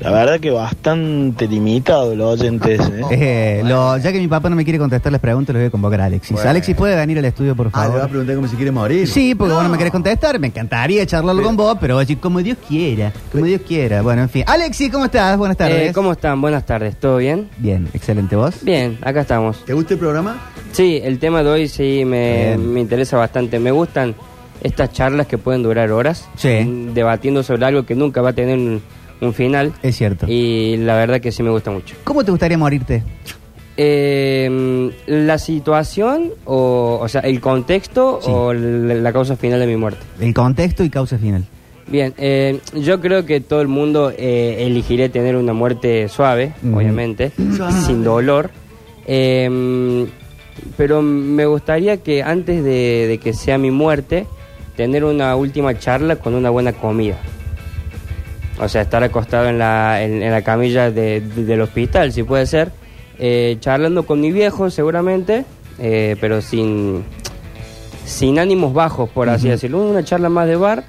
La 0.00 0.10
verdad 0.12 0.38
que 0.38 0.50
bastante 0.50 1.48
limitado 1.48 2.14
los 2.14 2.40
oyentes. 2.40 2.80
¿eh? 2.80 3.02
Eh, 3.10 3.62
lo- 3.64 3.96
ya 3.98 4.12
que 4.12 4.18
mi 4.20 4.28
papá 4.28 4.48
no 4.48 4.54
me 4.56 4.62
quiere 4.64 4.78
contestar 4.78 5.10
las 5.10 5.20
preguntas, 5.20 5.52
lo 5.52 5.58
voy 5.60 5.66
a 5.66 5.70
convocar 5.70 6.00
a 6.00 6.04
Alexis. 6.04 6.32
Bueno. 6.34 6.50
Alexis, 6.50 6.76
¿puede 6.76 6.94
venir 6.94 7.18
al 7.18 7.24
estudio, 7.24 7.56
por 7.56 7.66
Ah, 7.66 7.70
le 7.70 7.78
va 7.78 7.84
a 7.84 7.90
favor? 7.92 8.08
preguntar 8.10 8.36
como 8.36 8.48
si 8.48 8.56
quiere 8.56 8.70
morir. 8.70 9.08
Sí, 9.08 9.34
porque 9.34 9.54
vos 9.54 9.62
no 9.62 9.68
me 9.68 9.76
querés 9.76 9.92
contestar. 9.92 10.38
Me 10.38 10.46
encantaría 10.48 11.04
charlarlo 11.04 11.42
con 11.42 11.56
vos, 11.56 11.76
pero 11.80 11.96
oye, 11.96 12.16
como 12.16 12.40
Dios 12.40 12.58
quiera. 12.68 13.12
Como 13.32 13.44
Dios 13.44 13.60
quiera. 13.66 14.02
Bueno, 14.02 14.22
en 14.22 14.28
fin. 14.28 14.44
Alexis, 14.46 14.90
¿cómo 14.92 15.06
estás? 15.06 15.36
Buenas 15.36 15.56
tardes. 15.56 15.90
Eh, 15.90 15.92
¿Cómo 15.92 16.12
están? 16.12 16.40
Buenas 16.40 16.64
tardes, 16.64 16.96
¿todo 17.00 17.16
bien? 17.16 17.48
Bien, 17.58 17.88
excelente. 17.92 18.36
¿Vos? 18.36 18.62
Bien, 18.62 18.98
acá 19.02 19.22
estamos. 19.22 19.64
¿Te 19.64 19.74
gusta 19.74 19.94
el 19.94 20.00
programa? 20.00 20.36
Sí, 20.72 21.00
el 21.02 21.18
tema 21.18 21.42
de 21.42 21.50
hoy 21.50 21.68
sí 21.68 22.04
me, 22.04 22.46
Bien. 22.56 22.72
me 22.72 22.80
interesa 22.80 23.16
bastante. 23.16 23.58
Me 23.58 23.72
gustan 23.72 24.14
estas 24.62 24.92
charlas 24.92 25.26
que 25.26 25.38
pueden 25.38 25.62
durar 25.62 25.90
horas, 25.90 26.28
Sí. 26.36 26.48
mm, 26.64 26.94
debatiendo 26.94 27.42
sobre 27.42 27.64
algo 27.66 27.84
que 27.84 27.94
nunca 27.94 28.20
va 28.22 28.30
a 28.30 28.32
tener 28.32 28.58
un, 28.58 28.82
un 29.20 29.32
final. 29.34 29.72
Es 29.82 29.96
cierto. 29.96 30.26
Y 30.28 30.76
la 30.78 30.94
verdad 30.96 31.20
que 31.20 31.32
sí 31.32 31.42
me 31.42 31.50
gusta 31.50 31.70
mucho. 31.70 31.94
¿Cómo 32.04 32.24
te 32.24 32.30
gustaría 32.30 32.56
morirte? 32.58 33.02
Eh, 33.80 34.90
la 35.06 35.38
situación, 35.38 36.30
o, 36.44 36.98
o 37.00 37.08
sea, 37.08 37.20
el 37.20 37.40
contexto 37.40 38.18
Sí. 38.22 38.30
o 38.32 38.52
la, 38.52 38.94
la 38.94 39.12
causa 39.12 39.36
final 39.36 39.60
de 39.60 39.66
mi 39.66 39.76
muerte. 39.76 40.00
El 40.20 40.34
contexto 40.34 40.82
y 40.84 40.90
causa 40.90 41.16
final. 41.16 41.44
Bien, 41.86 42.12
eh, 42.18 42.58
yo 42.74 43.00
creo 43.00 43.24
que 43.24 43.40
todo 43.40 43.62
el 43.62 43.68
mundo 43.68 44.12
eh, 44.16 44.56
elegiré 44.66 45.08
tener 45.08 45.36
una 45.36 45.52
muerte 45.54 46.08
suave, 46.08 46.52
obviamente, 46.74 47.30
Suave. 47.56 47.72
sin 47.86 48.04
dolor. 48.04 48.50
Eh, 49.06 50.06
pero 50.76 51.00
me 51.00 51.46
gustaría 51.46 51.98
que 51.98 52.22
antes 52.22 52.62
de, 52.64 53.06
de 53.08 53.18
que 53.18 53.32
sea 53.32 53.56
mi 53.58 53.70
muerte, 53.70 54.26
tener 54.76 55.04
una 55.04 55.34
última 55.36 55.78
charla 55.78 56.16
con 56.16 56.34
una 56.34 56.50
buena 56.50 56.72
comida. 56.72 57.16
O 58.60 58.68
sea, 58.68 58.82
estar 58.82 59.02
acostado 59.04 59.48
en 59.48 59.58
la, 59.58 60.02
en, 60.02 60.22
en 60.22 60.32
la 60.32 60.42
camilla 60.42 60.90
de- 60.90 61.20
de- 61.20 61.44
del 61.44 61.60
hospital, 61.60 62.12
si 62.12 62.22
puede 62.24 62.44
ser, 62.46 62.72
eh, 63.18 63.56
charlando 63.60 64.04
con 64.04 64.20
mi 64.20 64.32
viejo 64.32 64.68
seguramente, 64.70 65.44
eh, 65.78 66.16
pero 66.20 66.40
sin, 66.42 67.04
sin 68.04 68.38
ánimos 68.38 68.72
bajos, 68.72 69.08
por 69.10 69.28
así 69.28 69.48
decirlo. 69.48 69.78
Una 69.82 70.02
charla 70.04 70.28
más 70.28 70.46
de 70.48 70.56
bar, 70.56 70.84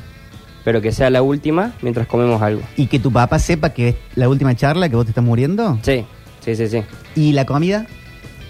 pero 0.63 0.81
que 0.81 0.91
sea 0.91 1.09
la 1.09 1.21
última 1.21 1.73
mientras 1.81 2.07
comemos 2.07 2.41
algo. 2.41 2.61
¿Y 2.75 2.88
que 2.88 2.99
tu 2.99 3.11
papá 3.11 3.38
sepa 3.39 3.69
que 3.71 3.89
es 3.89 3.95
la 4.15 4.27
última 4.29 4.55
charla, 4.55 4.89
que 4.89 4.95
vos 4.95 5.05
te 5.05 5.11
estás 5.11 5.23
muriendo? 5.23 5.77
Sí, 5.83 6.05
sí, 6.43 6.55
sí, 6.55 6.67
sí. 6.67 6.81
¿Y 7.15 7.33
la 7.33 7.45
comida? 7.45 7.85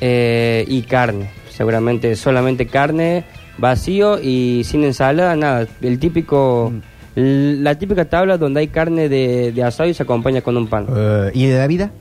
Eh, 0.01 0.63
y 0.67 0.83
carne, 0.83 1.29
seguramente 1.49 2.15
solamente 2.15 2.67
carne, 2.67 3.25
vacío 3.57 4.17
y 4.21 4.63
sin 4.63 4.83
ensalada, 4.85 5.35
nada. 5.35 5.67
El 5.81 5.99
típico, 5.99 6.71
l- 6.71 6.81
la 7.15 7.75
típica 7.77 8.05
tabla 8.05 8.37
donde 8.37 8.61
hay 8.61 8.67
carne 8.67 9.09
de, 9.09 9.51
de 9.51 9.63
asado 9.63 9.89
y 9.89 9.93
se 9.93 10.03
acompaña 10.03 10.41
con 10.41 10.55
un 10.57 10.67
pan. 10.67 10.87
Eh, 10.95 11.31
¿Y 11.33 11.45
de 11.47 11.57
bebida? 11.59 11.91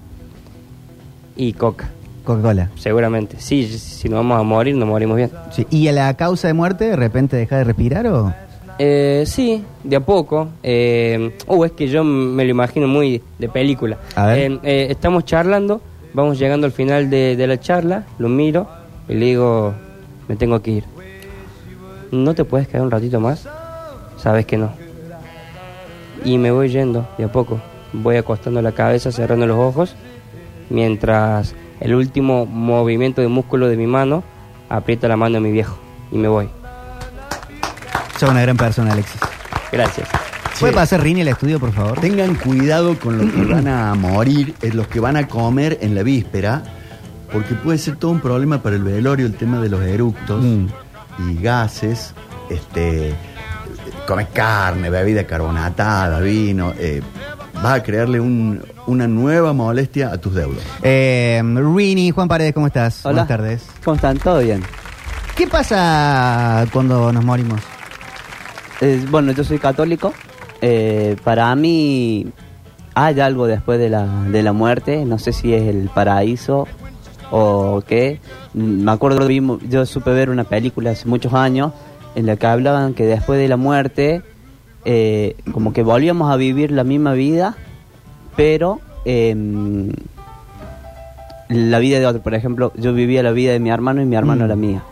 Y 1.36 1.52
coca, 1.52 1.88
Coca-Cola. 2.24 2.70
seguramente. 2.76 3.36
Sí, 3.38 3.66
si 3.66 4.08
nos 4.08 4.18
vamos 4.18 4.40
a 4.40 4.42
morir, 4.42 4.74
nos 4.76 4.88
morimos 4.88 5.16
bien. 5.16 5.30
Sí. 5.52 5.66
¿Y 5.70 5.88
a 5.88 5.92
la 5.92 6.14
causa 6.14 6.48
de 6.48 6.54
muerte, 6.54 6.84
de 6.86 6.96
repente 6.96 7.36
deja 7.36 7.58
de 7.58 7.64
respirar 7.64 8.06
o...? 8.08 8.32
Eh, 8.80 9.24
sí, 9.26 9.64
de 9.82 9.96
a 9.96 10.00
poco. 10.00 10.50
Eh, 10.62 11.36
oh, 11.48 11.64
es 11.64 11.72
que 11.72 11.88
yo 11.88 12.04
me 12.04 12.44
lo 12.44 12.50
imagino 12.50 12.86
muy 12.86 13.20
de 13.38 13.48
película. 13.48 13.98
A 14.14 14.26
ver. 14.26 14.60
Eh, 14.62 14.86
estamos 14.90 15.24
charlando, 15.24 15.80
vamos 16.12 16.38
llegando 16.38 16.66
al 16.66 16.72
final 16.72 17.10
de, 17.10 17.34
de 17.34 17.46
la 17.48 17.58
charla, 17.58 18.04
lo 18.18 18.28
miro 18.28 18.68
y 19.08 19.14
le 19.14 19.26
digo, 19.26 19.74
me 20.28 20.36
tengo 20.36 20.60
que 20.62 20.70
ir. 20.70 20.84
¿No 22.12 22.34
te 22.34 22.44
puedes 22.44 22.68
quedar 22.68 22.82
un 22.82 22.90
ratito 22.90 23.18
más? 23.20 23.48
Sabes 24.16 24.46
que 24.46 24.56
no. 24.56 24.70
Y 26.24 26.38
me 26.38 26.50
voy 26.50 26.68
yendo 26.68 27.08
de 27.18 27.24
a 27.24 27.32
poco. 27.32 27.60
Voy 27.92 28.16
acostando 28.16 28.60
la 28.62 28.72
cabeza, 28.72 29.12
cerrando 29.12 29.46
los 29.46 29.58
ojos, 29.58 29.94
mientras 30.70 31.54
el 31.80 31.94
último 31.94 32.46
movimiento 32.46 33.20
de 33.22 33.28
músculo 33.28 33.68
de 33.68 33.76
mi 33.76 33.86
mano 33.86 34.22
aprieta 34.68 35.08
la 35.08 35.16
mano 35.16 35.34
de 35.36 35.40
mi 35.40 35.52
viejo. 35.52 35.78
Y 36.12 36.16
me 36.18 36.28
voy. 36.28 36.48
Sos 38.18 38.30
una 38.30 38.42
gran 38.42 38.56
persona, 38.56 38.92
Alexis. 38.92 39.20
Gracias. 39.72 40.08
¿Puede 40.58 40.72
pasar 40.72 41.00
Rini 41.02 41.20
al 41.20 41.28
estudio, 41.28 41.60
por 41.60 41.72
favor? 41.72 42.00
Tengan 42.00 42.34
cuidado 42.34 42.98
con 42.98 43.16
los 43.18 43.30
que 43.32 43.44
van 43.44 43.68
a 43.68 43.94
morir, 43.98 44.54
es 44.60 44.74
los 44.74 44.88
que 44.88 44.98
van 44.98 45.16
a 45.16 45.28
comer 45.28 45.78
en 45.82 45.94
la 45.94 46.02
víspera, 46.02 46.62
porque 47.32 47.54
puede 47.54 47.78
ser 47.78 47.96
todo 47.96 48.10
un 48.10 48.20
problema 48.20 48.60
para 48.60 48.74
el 48.74 48.82
velorio 48.82 49.24
el 49.26 49.34
tema 49.34 49.60
de 49.60 49.68
los 49.68 49.80
eructos 49.82 50.42
Mm. 50.42 50.66
y 51.30 51.42
gases. 51.42 52.12
Este, 52.50 53.14
comes 54.08 54.28
carne, 54.32 54.88
bebida 54.88 55.24
carbonatada, 55.24 56.18
vino. 56.20 56.72
eh, 56.78 57.02
vas 57.62 57.74
a 57.74 57.82
crearle 57.82 58.18
un- 58.18 58.62
una 58.86 59.06
nueva 59.06 59.52
molestia 59.52 60.10
a 60.10 60.16
tus 60.16 60.34
deudos. 60.34 60.62
Eh, 60.82 61.42
Rini, 61.44 62.10
Juan 62.10 62.26
Paredes, 62.26 62.54
¿cómo 62.54 62.68
estás? 62.68 63.04
Hola. 63.04 63.12
Buenas 63.24 63.28
tardes. 63.28 63.62
¿Cómo 63.84 63.96
están? 63.96 64.16
¿Todo 64.18 64.38
bien? 64.38 64.62
¿Qué 65.36 65.46
pasa 65.46 66.64
cuando 66.72 67.12
nos 67.12 67.22
morimos? 67.22 67.60
Eh, 68.80 69.04
bueno, 69.10 69.32
yo 69.32 69.44
soy 69.44 69.58
católico. 69.58 70.14
Eh, 70.62 71.16
para 71.22 71.54
mí 71.54 72.26
hay 72.94 73.20
algo 73.20 73.46
después 73.46 73.78
de 73.78 73.90
la, 73.90 74.06
de 74.30 74.42
la 74.42 74.52
muerte. 74.54 75.04
No 75.04 75.18
sé 75.18 75.32
si 75.34 75.52
es 75.52 75.62
el 75.68 75.90
paraíso 75.94 76.66
o 77.30 77.82
qué. 77.86 78.20
Me 78.54 78.90
acuerdo, 78.90 79.26
vimos- 79.26 79.60
yo 79.68 79.84
supe 79.84 80.10
ver 80.12 80.30
una 80.30 80.44
película 80.44 80.92
hace 80.92 81.06
muchos 81.06 81.34
años 81.34 81.72
en 82.14 82.26
la 82.26 82.36
que 82.36 82.46
hablaban 82.46 82.94
que 82.94 83.04
después 83.06 83.38
de 83.38 83.48
la 83.48 83.56
muerte, 83.56 84.22
eh, 84.84 85.36
como 85.52 85.72
que 85.72 85.82
volvíamos 85.82 86.30
a 86.32 86.36
vivir 86.36 86.70
la 86.70 86.84
misma 86.84 87.12
vida, 87.12 87.56
pero 88.36 88.80
em, 89.04 89.90
la 91.48 91.78
vida 91.78 91.98
de 91.98 92.06
otro. 92.06 92.22
Por 92.22 92.34
ejemplo, 92.34 92.72
yo 92.76 92.92
vivía 92.92 93.22
la 93.22 93.30
vida 93.32 93.52
de 93.52 93.60
mi 93.60 93.70
hermano 93.70 94.02
y 94.02 94.04
mi 94.06 94.16
hermano 94.16 94.44
Mm. 94.44 94.48
la 94.48 94.56
mía. 94.56 94.82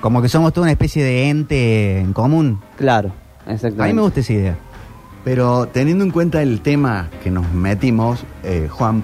Como 0.00 0.20
que 0.22 0.28
somos 0.28 0.52
toda 0.52 0.64
una 0.64 0.72
especie 0.72 1.02
de 1.02 1.28
ente 1.30 1.98
en 2.00 2.12
común. 2.12 2.60
Claro, 2.76 3.12
A 3.46 3.52
exactamente. 3.54 3.92
mí 3.92 3.94
me 3.94 4.02
gusta 4.02 4.20
esa 4.20 4.32
idea. 4.32 4.56
Pero 5.24 5.66
teniendo 5.66 6.04
en 6.04 6.10
cuenta 6.10 6.42
el 6.42 6.60
tema 6.60 7.08
que 7.24 7.30
nos 7.30 7.50
metimos, 7.52 8.24
eh, 8.44 8.68
Juan, 8.70 9.02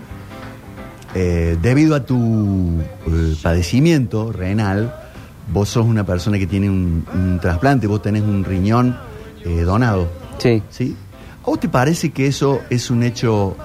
eh, 1.15 1.57
debido 1.61 1.95
a 1.97 2.05
tu 2.07 2.81
eh, 3.07 3.35
padecimiento 3.43 4.33
renal, 4.33 4.95
vos 5.51 5.69
sos 5.69 5.87
una 5.87 6.05
persona 6.05 6.39
que 6.39 6.47
tiene 6.47 6.69
un, 6.69 7.05
un 7.15 7.39
trasplante, 7.41 7.87
vos 7.87 8.03
tenés 8.03 8.23
un 8.23 8.45
riñón 8.45 8.97
eh, 9.45 9.63
donado. 9.63 10.09
Sí. 10.39 10.63
¿Sí? 10.71 10.97
¿A 11.43 11.47
vos 11.47 11.59
te 11.59 11.69
parece 11.69 12.11
que 12.11 12.27
eso 12.27 12.61
es 12.71 12.91
un 12.91 13.03
hecho 13.03 13.57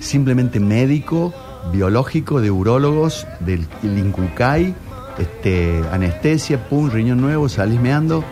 simplemente 0.00 0.60
médico, 0.60 1.34
biológico, 1.72 2.40
de 2.40 2.50
urólogos, 2.50 3.26
del 3.40 3.66
el 3.82 3.98
Inculcay, 3.98 4.74
este, 5.18 5.82
anestesia, 5.92 6.68
pum, 6.68 6.90
riñón 6.90 7.20
nuevo, 7.20 7.48
salís 7.48 7.80
meando? 7.80 8.24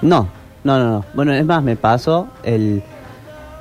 No, 0.00 0.28
no, 0.64 0.78
no, 0.78 0.90
no. 0.90 1.04
Bueno, 1.14 1.32
es 1.32 1.44
más, 1.44 1.62
me 1.62 1.76
pasó 1.76 2.28
el... 2.42 2.82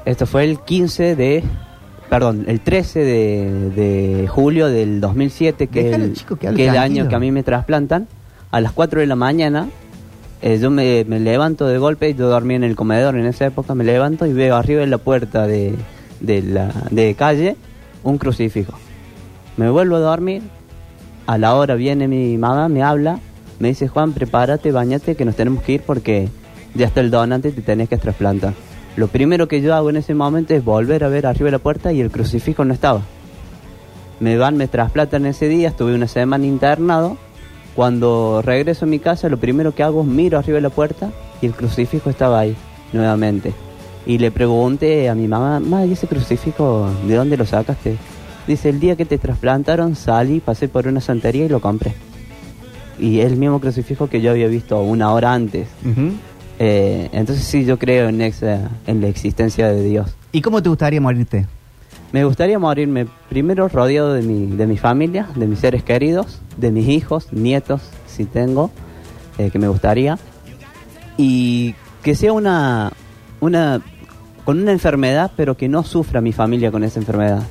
Esto 0.06 0.26
fue 0.26 0.46
el 0.46 0.60
15 0.60 1.16
de... 1.16 1.44
Perdón, 2.10 2.44
el 2.48 2.60
13 2.60 3.00
de, 3.00 3.70
de 3.70 4.28
julio 4.28 4.68
del 4.68 5.00
2007, 5.00 5.68
que 5.68 5.90
es 5.90 5.96
el, 5.96 6.14
chico, 6.14 6.36
que 6.36 6.54
que 6.54 6.66
es 6.66 6.72
el 6.72 6.78
año 6.78 7.08
que 7.08 7.16
a 7.16 7.20
mí 7.20 7.32
me 7.32 7.42
trasplantan. 7.42 8.08
A 8.52 8.62
las 8.62 8.74
4 8.74 9.00
de 9.00 9.08
la 9.08 9.16
mañana, 9.16 9.70
eh, 10.42 10.60
yo 10.60 10.70
me, 10.70 11.04
levanto 11.04 11.68
de 11.68 11.78
golpe, 11.78 12.14
yo 12.14 12.28
dormí 12.28 12.56
en 12.56 12.64
el 12.64 12.76
comedor 12.76 13.16
en 13.16 13.26
esa 13.26 13.46
época, 13.46 13.76
me 13.76 13.84
levanto 13.84 14.26
y 14.26 14.34
veo 14.34 14.56
arriba 14.56 14.82
de 14.82 14.88
la 14.88 14.98
puerta 14.98 15.48
de, 15.48 15.76
de, 16.20 16.70
de 16.92 17.16
calle 17.16 17.56
un 18.04 18.18
crucifijo. 18.18 18.74
Me 19.58 19.70
vuelvo 19.70 19.96
a 19.98 20.00
dormir, 20.00 20.42
a 21.28 21.38
la 21.38 21.56
hora 21.56 21.76
viene 21.76 22.08
mi 22.08 22.38
mamá, 22.38 22.68
me 22.68 22.84
habla, 22.84 23.20
me 23.60 23.70
dice, 23.70 23.88
Juan, 23.88 24.14
prepárate, 24.14 24.72
bañate, 24.72 25.16
que 25.16 25.24
nos 25.24 25.36
tenemos 25.36 25.64
que 25.64 25.74
ir 25.74 25.82
porque 25.82 26.30
ya 26.74 26.88
está 26.88 27.02
el 27.02 27.12
donante 27.12 27.50
y 27.50 27.52
te 27.52 27.62
tenés 27.62 27.90
que 27.90 27.98
trasplantar. 27.98 28.54
Lo 28.98 29.08
primero 29.08 29.48
que 29.48 29.62
yo 29.62 29.74
hago 29.74 29.90
en 29.90 29.98
ese 29.98 30.14
momento 30.14 30.54
es 30.54 30.66
volver 30.66 31.04
a 31.04 31.10
ver 31.10 31.26
arriba 31.26 31.46
de 31.46 31.52
la 31.52 31.60
puerta 31.60 31.94
y 31.94 32.02
el 32.02 32.12
crucifijo 32.12 32.66
no 32.66 32.74
estaba. 32.74 33.02
Me 34.20 34.38
van, 34.38 34.58
me 34.58 34.68
trasplantan 34.68 35.26
ese 35.26 35.48
día, 35.48 35.70
estuve 35.70 35.96
una 35.96 36.08
semana 36.08 36.46
internado. 36.46 37.18
Cuando 37.76 38.42
regreso 38.44 38.86
a 38.86 38.88
mi 38.88 39.00
casa, 39.00 39.30
lo 39.30 39.38
primero 39.38 39.74
que 39.74 39.84
hago 39.84 40.02
es 40.02 40.08
miro 40.08 40.38
arriba 40.38 40.56
de 40.58 40.62
la 40.62 40.70
puerta 40.70 41.10
y 41.42 41.46
el 41.46 41.54
crucifijo 41.54 42.10
estaba 42.10 42.40
ahí, 42.40 42.56
nuevamente. 42.94 43.54
Y 44.06 44.18
le 44.18 44.32
pregunté 44.32 45.10
a 45.10 45.16
mi 45.16 45.28
mamá, 45.28 45.60
ma, 45.60 45.86
¿y 45.86 45.94
ese 45.94 46.08
crucifijo 46.08 46.90
de 47.08 47.16
dónde 47.16 47.38
lo 47.38 47.46
sacaste? 47.46 47.96
Dice, 48.48 48.70
el 48.70 48.80
día 48.80 48.96
que 48.96 49.06
te 49.06 49.18
trasplantaron 49.18 49.96
salí, 49.96 50.40
pasé 50.40 50.68
por 50.68 50.88
una 50.88 51.00
santería 51.00 51.46
y 51.46 51.50
lo 51.50 51.62
compré. 51.62 51.94
Y 53.00 53.20
es 53.20 53.32
el 53.32 53.38
mismo 53.38 53.60
crucifijo 53.62 54.08
que 54.08 54.22
yo 54.22 54.32
había 54.32 54.48
visto 54.48 54.82
una 54.82 55.12
hora 55.14 55.34
antes. 55.34 55.68
Eh, 56.60 57.10
entonces 57.14 57.46
sí, 57.46 57.66
yo 57.66 57.80
creo 57.80 58.10
en, 58.10 58.22
esa- 58.22 58.70
en 58.86 59.02
la 59.02 59.08
existencia 59.08 59.68
de 59.70 59.84
Dios. 59.84 60.12
¿Y 60.32 60.42
cómo 60.42 60.62
te 60.62 60.70
gustaría 60.70 61.00
morirte? 61.02 61.46
Me 62.12 62.26
gustaría 62.26 62.60
morirme 62.60 63.08
primero 63.30 63.70
rodeado 63.70 64.14
de 64.14 64.22
mi, 64.22 64.48
de 64.48 64.68
mi 64.68 64.78
familia, 64.78 65.30
de 65.36 65.48
mis 65.48 65.60
seres 65.60 65.84
queridos, 65.84 66.42
de 66.58 66.72
mis 66.72 66.88
hijos, 66.90 67.32
nietos, 67.32 67.82
si 68.06 68.26
tengo, 68.26 68.70
eh, 69.38 69.50
que 69.50 69.60
me 69.60 69.70
gustaría. 69.70 70.20
Y 71.18 71.74
que 72.04 72.16
sea 72.16 72.34
una, 72.34 72.92
una 73.40 73.82
con 74.44 74.60
una 74.60 74.72
enfermedad, 74.72 75.32
pero 75.38 75.56
que 75.56 75.70
no 75.70 75.84
sufra 75.84 76.20
mi 76.20 76.34
familia 76.34 76.72
con 76.72 76.84
esa 76.84 77.00
enfermedad. 77.00 77.44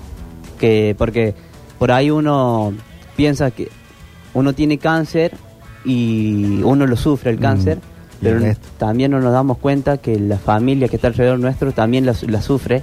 Que, 0.59 0.95
porque 0.99 1.35
por 1.79 1.93
ahí 1.93 2.11
uno 2.11 2.75
piensa 3.17 3.51
que 3.51 3.69
uno 4.35 4.53
tiene 4.53 4.79
cáncer 4.79 5.33
y 5.85 6.61
uno 6.63 6.87
lo 6.87 6.97
sufre 6.97 7.31
el 7.31 7.39
Mm, 7.39 7.43
cáncer, 7.43 7.79
pero 8.21 8.41
también 8.77 9.13
no 9.13 9.21
nos 9.21 9.33
damos 9.33 9.57
cuenta 9.59 9.97
que 9.97 10.19
la 10.19 10.37
familia 10.37 10.89
que 10.89 10.97
está 10.97 11.09
alrededor 11.09 11.39
nuestro 11.39 11.73
también 11.73 12.05
la, 12.05 12.15
la 12.27 12.43
sufre, 12.43 12.83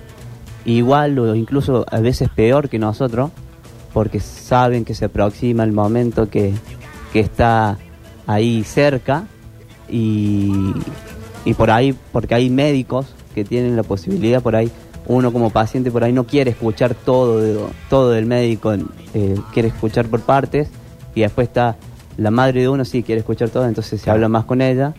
igual 0.68 1.18
o 1.18 1.34
incluso 1.34 1.86
a 1.90 2.00
veces 2.00 2.30
peor 2.30 2.70
que 2.70 2.78
nosotros, 2.78 3.32
porque 3.94 4.20
saben 4.20 4.86
que 4.86 4.94
se 4.94 5.06
aproxima 5.06 5.64
el 5.64 5.72
momento 5.72 6.30
que, 6.30 6.54
que 7.12 7.20
está 7.22 7.78
ahí 8.28 8.64
cerca 8.64 9.26
y, 9.90 10.74
y 11.46 11.54
por 11.54 11.72
ahí, 11.72 11.96
porque 12.12 12.36
hay 12.36 12.50
médicos 12.50 13.16
que 13.34 13.44
tienen 13.46 13.76
la 13.76 13.84
posibilidad 13.84 14.42
por 14.42 14.56
ahí, 14.56 14.70
uno 15.08 15.32
como 15.32 15.50
paciente 15.52 15.90
por 15.90 16.04
ahí 16.04 16.12
no 16.12 16.26
quiere 16.26 16.52
escuchar 16.52 16.94
todo, 16.94 17.40
de- 17.40 17.58
todo 17.90 18.12
del 18.12 18.26
médico, 18.26 18.74
eh, 19.14 19.36
quiere 19.54 19.70
escuchar 19.70 20.08
por 20.08 20.22
partes 20.22 20.70
y 21.16 21.22
después 21.22 21.48
está 21.48 21.78
la 22.18 22.32
madre 22.32 22.62
de 22.62 22.70
uno 22.70 22.84
sí 22.84 23.04
quiere 23.04 23.20
escuchar 23.20 23.50
todo, 23.50 23.66
entonces 23.68 24.02
se 24.02 24.10
habla 24.12 24.28
más 24.28 24.44
con 24.46 24.62
ella 24.62 24.94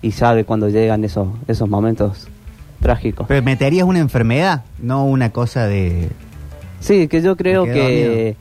y 0.00 0.12
sabe 0.12 0.44
cuando 0.44 0.68
llegan 0.68 1.04
esos, 1.04 1.28
esos 1.46 1.68
momentos 1.68 2.26
trágicos. 2.82 3.26
Pero 3.26 3.42
meterías 3.42 3.86
una 3.86 4.00
enfermedad, 4.00 4.64
no 4.78 5.06
una 5.06 5.30
cosa 5.30 5.66
de... 5.66 6.10
Sí, 6.80 7.08
que 7.08 7.22
yo 7.22 7.36
creo 7.36 7.64
que 7.64 8.36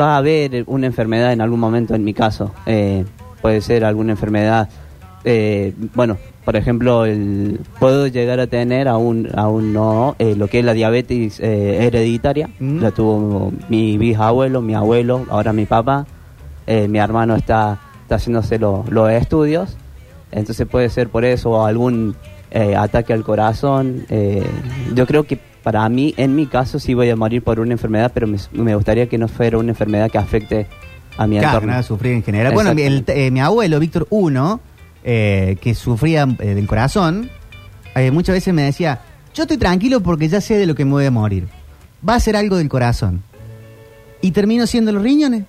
va 0.00 0.14
a 0.14 0.16
haber 0.16 0.64
una 0.66 0.86
enfermedad 0.86 1.32
en 1.32 1.40
algún 1.40 1.60
momento 1.60 1.94
en 1.94 2.02
mi 2.02 2.14
caso. 2.14 2.52
Eh, 2.66 3.04
puede 3.42 3.60
ser 3.60 3.84
alguna 3.84 4.12
enfermedad, 4.12 4.68
eh, 5.24 5.74
bueno, 5.94 6.16
por 6.44 6.56
ejemplo, 6.56 7.04
el, 7.06 7.60
puedo 7.78 8.06
llegar 8.06 8.40
a 8.40 8.46
tener 8.46 8.88
aún, 8.88 9.28
aún 9.34 9.72
no 9.72 10.14
eh, 10.18 10.34
lo 10.36 10.46
que 10.48 10.58
es 10.58 10.64
la 10.64 10.72
diabetes 10.74 11.40
eh, 11.40 11.86
hereditaria. 11.86 12.50
La 12.58 12.90
tuvo 12.90 13.52
mi 13.68 13.96
bisabuelo, 13.98 14.60
mi 14.60 14.74
abuelo, 14.74 15.24
ahora 15.30 15.52
mi 15.52 15.64
papá. 15.66 16.06
Eh, 16.66 16.88
mi 16.88 16.98
hermano 16.98 17.36
está, 17.36 17.80
está 18.02 18.14
haciéndose 18.16 18.58
lo- 18.58 18.84
los 18.88 19.10
estudios. 19.10 19.76
Entonces 20.32 20.66
puede 20.66 20.88
ser 20.88 21.08
por 21.08 21.24
eso 21.24 21.50
o 21.50 21.64
algún 21.66 22.14
eh, 22.54 22.74
ataque 22.76 23.12
al 23.12 23.22
corazón. 23.24 24.06
eh, 24.08 24.42
yo 24.94 25.06
creo 25.06 25.24
que 25.24 25.38
para 25.62 25.86
mí, 25.90 26.14
en 26.16 26.34
mi 26.34 26.46
caso, 26.46 26.78
sí 26.78 26.94
voy 26.94 27.10
a 27.10 27.16
morir 27.16 27.42
por 27.42 27.60
una 27.60 27.72
enfermedad, 27.72 28.12
pero 28.14 28.26
me, 28.26 28.38
me 28.52 28.74
gustaría 28.74 29.08
que 29.08 29.18
no 29.18 29.28
fuera 29.28 29.58
una 29.58 29.70
enfermedad 29.72 30.10
que 30.10 30.18
afecte 30.18 30.66
a 31.18 31.26
mi 31.26 31.36
Claro, 31.38 31.54
entorno. 31.56 31.70
nada, 31.72 31.82
sufrir 31.82 32.12
en 32.14 32.22
general. 32.22 32.54
Bueno, 32.54 32.74
mi, 32.74 32.82
el- 32.82 33.04
eh, 33.08 33.30
mi 33.30 33.40
abuelo, 33.40 33.78
Víctor 33.80 34.06
I, 34.10 34.60
eh, 35.04 35.56
que 35.60 35.74
sufría 35.74 36.26
eh, 36.38 36.54
del 36.54 36.66
corazón, 36.66 37.28
eh, 37.94 38.10
muchas 38.10 38.34
veces 38.34 38.52
me 38.54 38.62
decía, 38.62 39.00
yo 39.34 39.42
estoy 39.44 39.56
tranquilo 39.58 40.00
porque 40.00 40.28
ya 40.28 40.40
sé 40.40 40.56
de 40.56 40.66
lo 40.66 40.74
que 40.74 40.84
me 40.84 40.92
voy 40.92 41.06
a 41.06 41.10
morir. 41.10 41.48
Va 42.08 42.14
a 42.16 42.20
ser 42.20 42.36
algo 42.36 42.56
del 42.56 42.68
corazón. 42.68 43.22
Y 44.20 44.30
termino 44.32 44.66
siendo 44.66 44.92
los 44.92 45.02
riñones. 45.02 45.44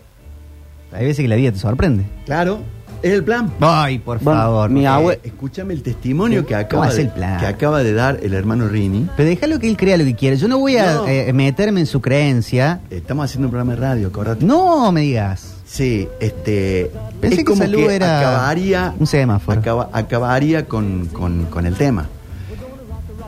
Hay 0.91 1.05
veces 1.05 1.23
que 1.23 1.27
la 1.27 1.35
vida 1.35 1.51
te 1.51 1.59
sorprende. 1.59 2.03
Claro, 2.25 2.59
es 3.03 3.11
el 3.13 3.23
plan. 3.23 3.51
Ay, 3.59 3.99
por 3.99 4.19
Bueno, 4.19 4.39
favor. 4.41 4.69
mi 4.69 4.85
abue- 4.85 5.19
Escúchame 5.23 5.73
el 5.73 5.81
testimonio 5.83 6.45
que 6.45 6.53
¿Cómo 6.53 6.83
acaba, 6.83 6.93
de, 6.93 7.01
el 7.01 7.09
plan? 7.09 7.39
que 7.39 7.45
acaba 7.45 7.83
de 7.83 7.93
dar 7.93 8.19
el 8.21 8.33
hermano 8.33 8.67
Rini. 8.67 9.07
Pero 9.15 9.29
déjalo 9.29 9.59
que 9.59 9.69
él 9.69 9.77
crea 9.77 9.97
lo 9.97 10.03
que 10.03 10.15
quiere. 10.15 10.37
Yo 10.37 10.47
no 10.47 10.57
voy 10.59 10.77
a 10.77 10.93
No. 10.95 11.07
eh, 11.07 11.31
meterme 11.33 11.79
en 11.81 11.85
su 11.85 12.01
creencia. 12.01 12.81
Estamos 12.89 13.25
haciendo 13.25 13.47
un 13.47 13.51
programa 13.51 13.73
de 13.75 13.79
radio, 13.81 14.07
acordate. 14.07 14.45
No 14.45 14.91
me 14.91 15.01
digas. 15.01 15.53
Sí, 15.65 16.07
este. 16.19 16.91
Pensé 17.19 17.35
es 17.35 17.39
que 17.39 17.45
como 17.45 17.61
salud 17.63 17.77
que 17.87 17.95
era 17.95 18.19
acabaría, 18.19 18.93
un 18.99 19.07
semáforo. 19.07 19.59
acaba- 19.59 19.89
acabaría 19.91 20.65
con, 20.65 21.07
con- 21.07 21.45
con 21.45 21.65
el 21.65 21.75
tema. 21.75 22.07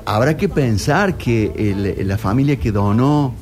Habrá 0.06 0.38
que 0.38 0.48
pensar 0.48 1.16
que 1.18 1.52
el- 1.58 2.08
la 2.08 2.18
familia 2.18 2.56
que 2.58 2.72
donó 2.72 3.34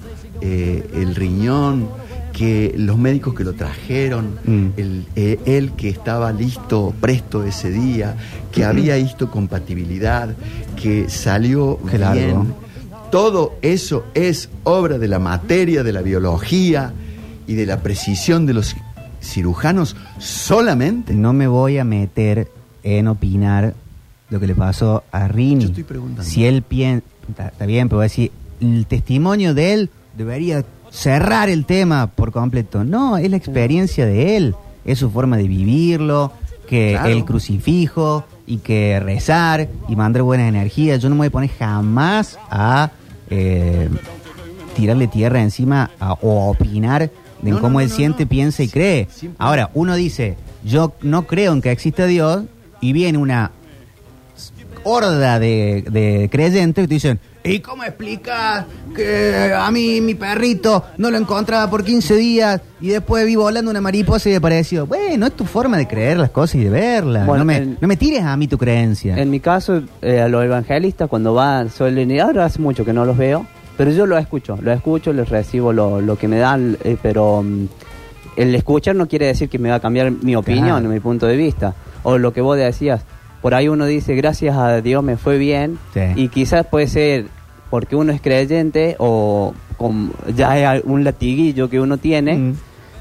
eh, 0.41 0.85
el 0.95 1.15
riñón, 1.15 1.87
que 2.35 2.73
los 2.77 2.97
médicos 2.97 3.33
que 3.33 3.45
lo 3.45 3.53
trajeron, 3.53 4.37
Mm. 4.45 4.67
el- 4.75 5.05
eh, 5.15 5.39
él 5.45 5.71
que 5.71 5.87
estaba 5.89 6.33
listo, 6.33 6.93
presto 6.99 7.43
ese 7.45 7.71
día, 7.71 8.17
que 8.51 8.65
había 8.65 8.97
histocompatibilidad, 8.97 10.35
que 10.81 11.09
salió 11.09 11.79
Qué 11.89 11.97
largo. 11.97 12.15
bien. 12.43 12.53
Todo 13.11 13.53
eso 13.61 14.03
es 14.13 14.49
obra 14.65 14.97
de 14.97 15.07
la 15.07 15.19
materia, 15.19 15.83
de 15.83 15.93
la 15.93 16.01
biología 16.01 16.91
y 17.47 17.53
de 17.53 17.65
la 17.65 17.79
precisión 17.81 18.45
de 18.45 18.53
los 18.55 18.75
cirujanos 19.21 19.95
solamente. 20.19 21.13
No 21.13 21.31
me 21.31 21.47
voy 21.47 21.77
a 21.77 21.85
meter 21.85 22.49
en 22.83 23.07
opinar 23.07 23.75
lo 24.29 24.39
que 24.41 24.47
le 24.47 24.55
pasó 24.55 25.03
a 25.11 25.27
Rini. 25.29 25.61
Yo 25.61 25.67
estoy 25.69 25.83
preguntando. 25.83 26.23
Si 26.29 26.45
él 26.45 26.63
piensa, 26.63 27.05
está 27.39 27.65
bien, 27.65 27.87
pero 27.87 27.97
voy 27.99 28.03
a 28.05 28.09
decir, 28.09 28.31
el 28.59 28.85
testimonio 28.87 29.53
de 29.53 29.73
él 29.73 29.89
debería 30.17 30.65
cerrar 30.95 31.49
el 31.49 31.65
tema 31.65 32.07
por 32.07 32.31
completo. 32.31 32.83
No, 32.83 33.17
es 33.17 33.29
la 33.29 33.37
experiencia 33.37 34.05
de 34.05 34.37
él, 34.37 34.55
es 34.85 34.99
su 34.99 35.11
forma 35.11 35.35
de 35.37 35.47
vivirlo, 35.47 36.31
que 36.67 36.91
Claro. 36.93 37.09
el 37.09 37.25
crucifijo 37.25 38.23
y 38.47 38.57
que 38.57 38.99
rezar 38.99 39.67
y 39.89 39.95
mandar 39.95 40.23
buenas 40.23 40.47
energías. 40.49 41.01
Yo 41.01 41.09
no 41.09 41.15
me 41.15 41.19
voy 41.19 41.27
a 41.27 41.31
poner 41.31 41.49
jamás 41.51 42.39
a 42.49 42.91
eh, 43.29 43.89
tirarle 44.75 45.07
tierra 45.07 45.41
encima 45.41 45.89
a- 45.99 46.13
o 46.13 46.41
a 46.43 46.45
opinar 46.51 47.09
de 47.41 47.51
No, 47.51 47.59
cómo 47.59 47.73
no, 47.73 47.79
él 47.81 47.89
no, 47.89 47.95
siente, 47.95 48.25
piensa 48.25 48.63
y 48.63 48.67
cree. 48.69 49.07
Ahora, 49.37 49.69
uno 49.73 49.95
dice, 49.95 50.37
yo 50.63 50.93
no 51.01 51.25
creo 51.27 51.53
en 51.53 51.61
que 51.61 51.71
exista 51.71 52.05
Dios, 52.05 52.43
y 52.81 52.93
viene 52.93 53.17
una 53.17 53.51
horda 54.83 55.39
de, 55.39 55.83
de 55.89 56.29
creyentes 56.31 56.83
que 56.83 56.87
te 56.87 56.93
dicen, 56.93 57.19
¿y 57.45 57.59
cómo 57.59 57.83
explicas 57.83 58.65
que 58.95 59.53
a 59.55 59.69
mí 59.71 60.01
mi 60.01 60.15
perrito 60.15 60.83
no 60.97 61.11
lo 61.11 61.17
encontraba 61.17 61.69
por 61.69 61.83
15 61.83 62.15
días 62.15 62.61
y 62.81 62.89
después 62.89 63.25
vi 63.25 63.35
volando 63.35 63.71
una 63.71 63.81
mariposa 63.81 64.29
y 64.29 64.33
me 64.33 64.41
pareció? 64.41 64.85
Bueno, 64.87 65.27
es 65.27 65.33
tu 65.33 65.45
forma 65.45 65.77
de 65.77 65.87
creer 65.87 66.17
las 66.17 66.29
cosas 66.31 66.55
y 66.55 66.63
de 66.65 66.69
verlas. 66.69 67.25
Bueno, 67.25 67.39
no, 67.39 67.45
me, 67.45 67.57
en- 67.57 67.77
no 67.79 67.87
me 67.87 67.95
tires 67.97 68.23
a 68.23 68.35
mí 68.35 68.47
tu 68.47 68.57
creencia. 68.57 69.17
En 69.17 69.29
mi 69.29 69.39
caso, 69.39 69.81
eh, 70.01 70.21
a 70.21 70.27
los 70.27 70.43
evangelistas 70.43 71.07
cuando 71.09 71.33
van, 71.33 71.69
suelen 71.69 72.19
ahora 72.19 72.45
hace 72.45 72.59
mucho 72.59 72.83
que 72.83 72.93
no 72.93 73.05
los 73.05 73.17
veo, 73.17 73.45
pero 73.77 73.91
yo 73.91 74.05
los 74.05 74.19
escucho, 74.19 74.57
los 74.61 74.75
escucho, 74.75 75.13
les 75.13 75.27
recibo 75.29 75.73
lo, 75.73 76.01
lo 76.01 76.17
que 76.17 76.27
me 76.27 76.37
dan, 76.37 76.77
eh, 76.83 76.97
pero 77.01 77.43
mm, 77.43 77.65
el 78.37 78.55
escuchar 78.55 78.95
no 78.95 79.07
quiere 79.07 79.27
decir 79.27 79.49
que 79.49 79.59
me 79.59 79.69
va 79.69 79.75
a 79.75 79.79
cambiar 79.79 80.11
mi 80.11 80.35
opinión, 80.35 80.65
Claro. 80.79 80.89
mi 80.89 80.99
punto 80.99 81.25
de 81.27 81.35
vista. 81.37 81.73
O 82.03 82.17
lo 82.17 82.33
que 82.33 82.41
vos 82.41 82.57
decías, 82.57 83.01
por 83.41 83.53
ahí 83.53 83.67
uno 83.67 83.85
dice, 83.85 84.15
gracias 84.15 84.55
a 84.57 84.81
Dios 84.81 85.03
me 85.03 85.17
fue 85.17 85.37
bien, 85.37 85.77
Sí. 85.93 86.01
y 86.15 86.27
quizás 86.29 86.65
puede 86.67 86.87
ser 86.87 87.25
porque 87.69 87.95
uno 87.95 88.11
es 88.11 88.21
creyente 88.21 88.95
o 88.99 89.53
con, 89.77 90.11
ya 90.35 90.75
es 90.75 90.83
un 90.85 91.03
latiguillo 91.03 91.69
que 91.69 91.79
uno 91.79 91.97
tiene, 91.97 92.37
Mm. 92.37 92.53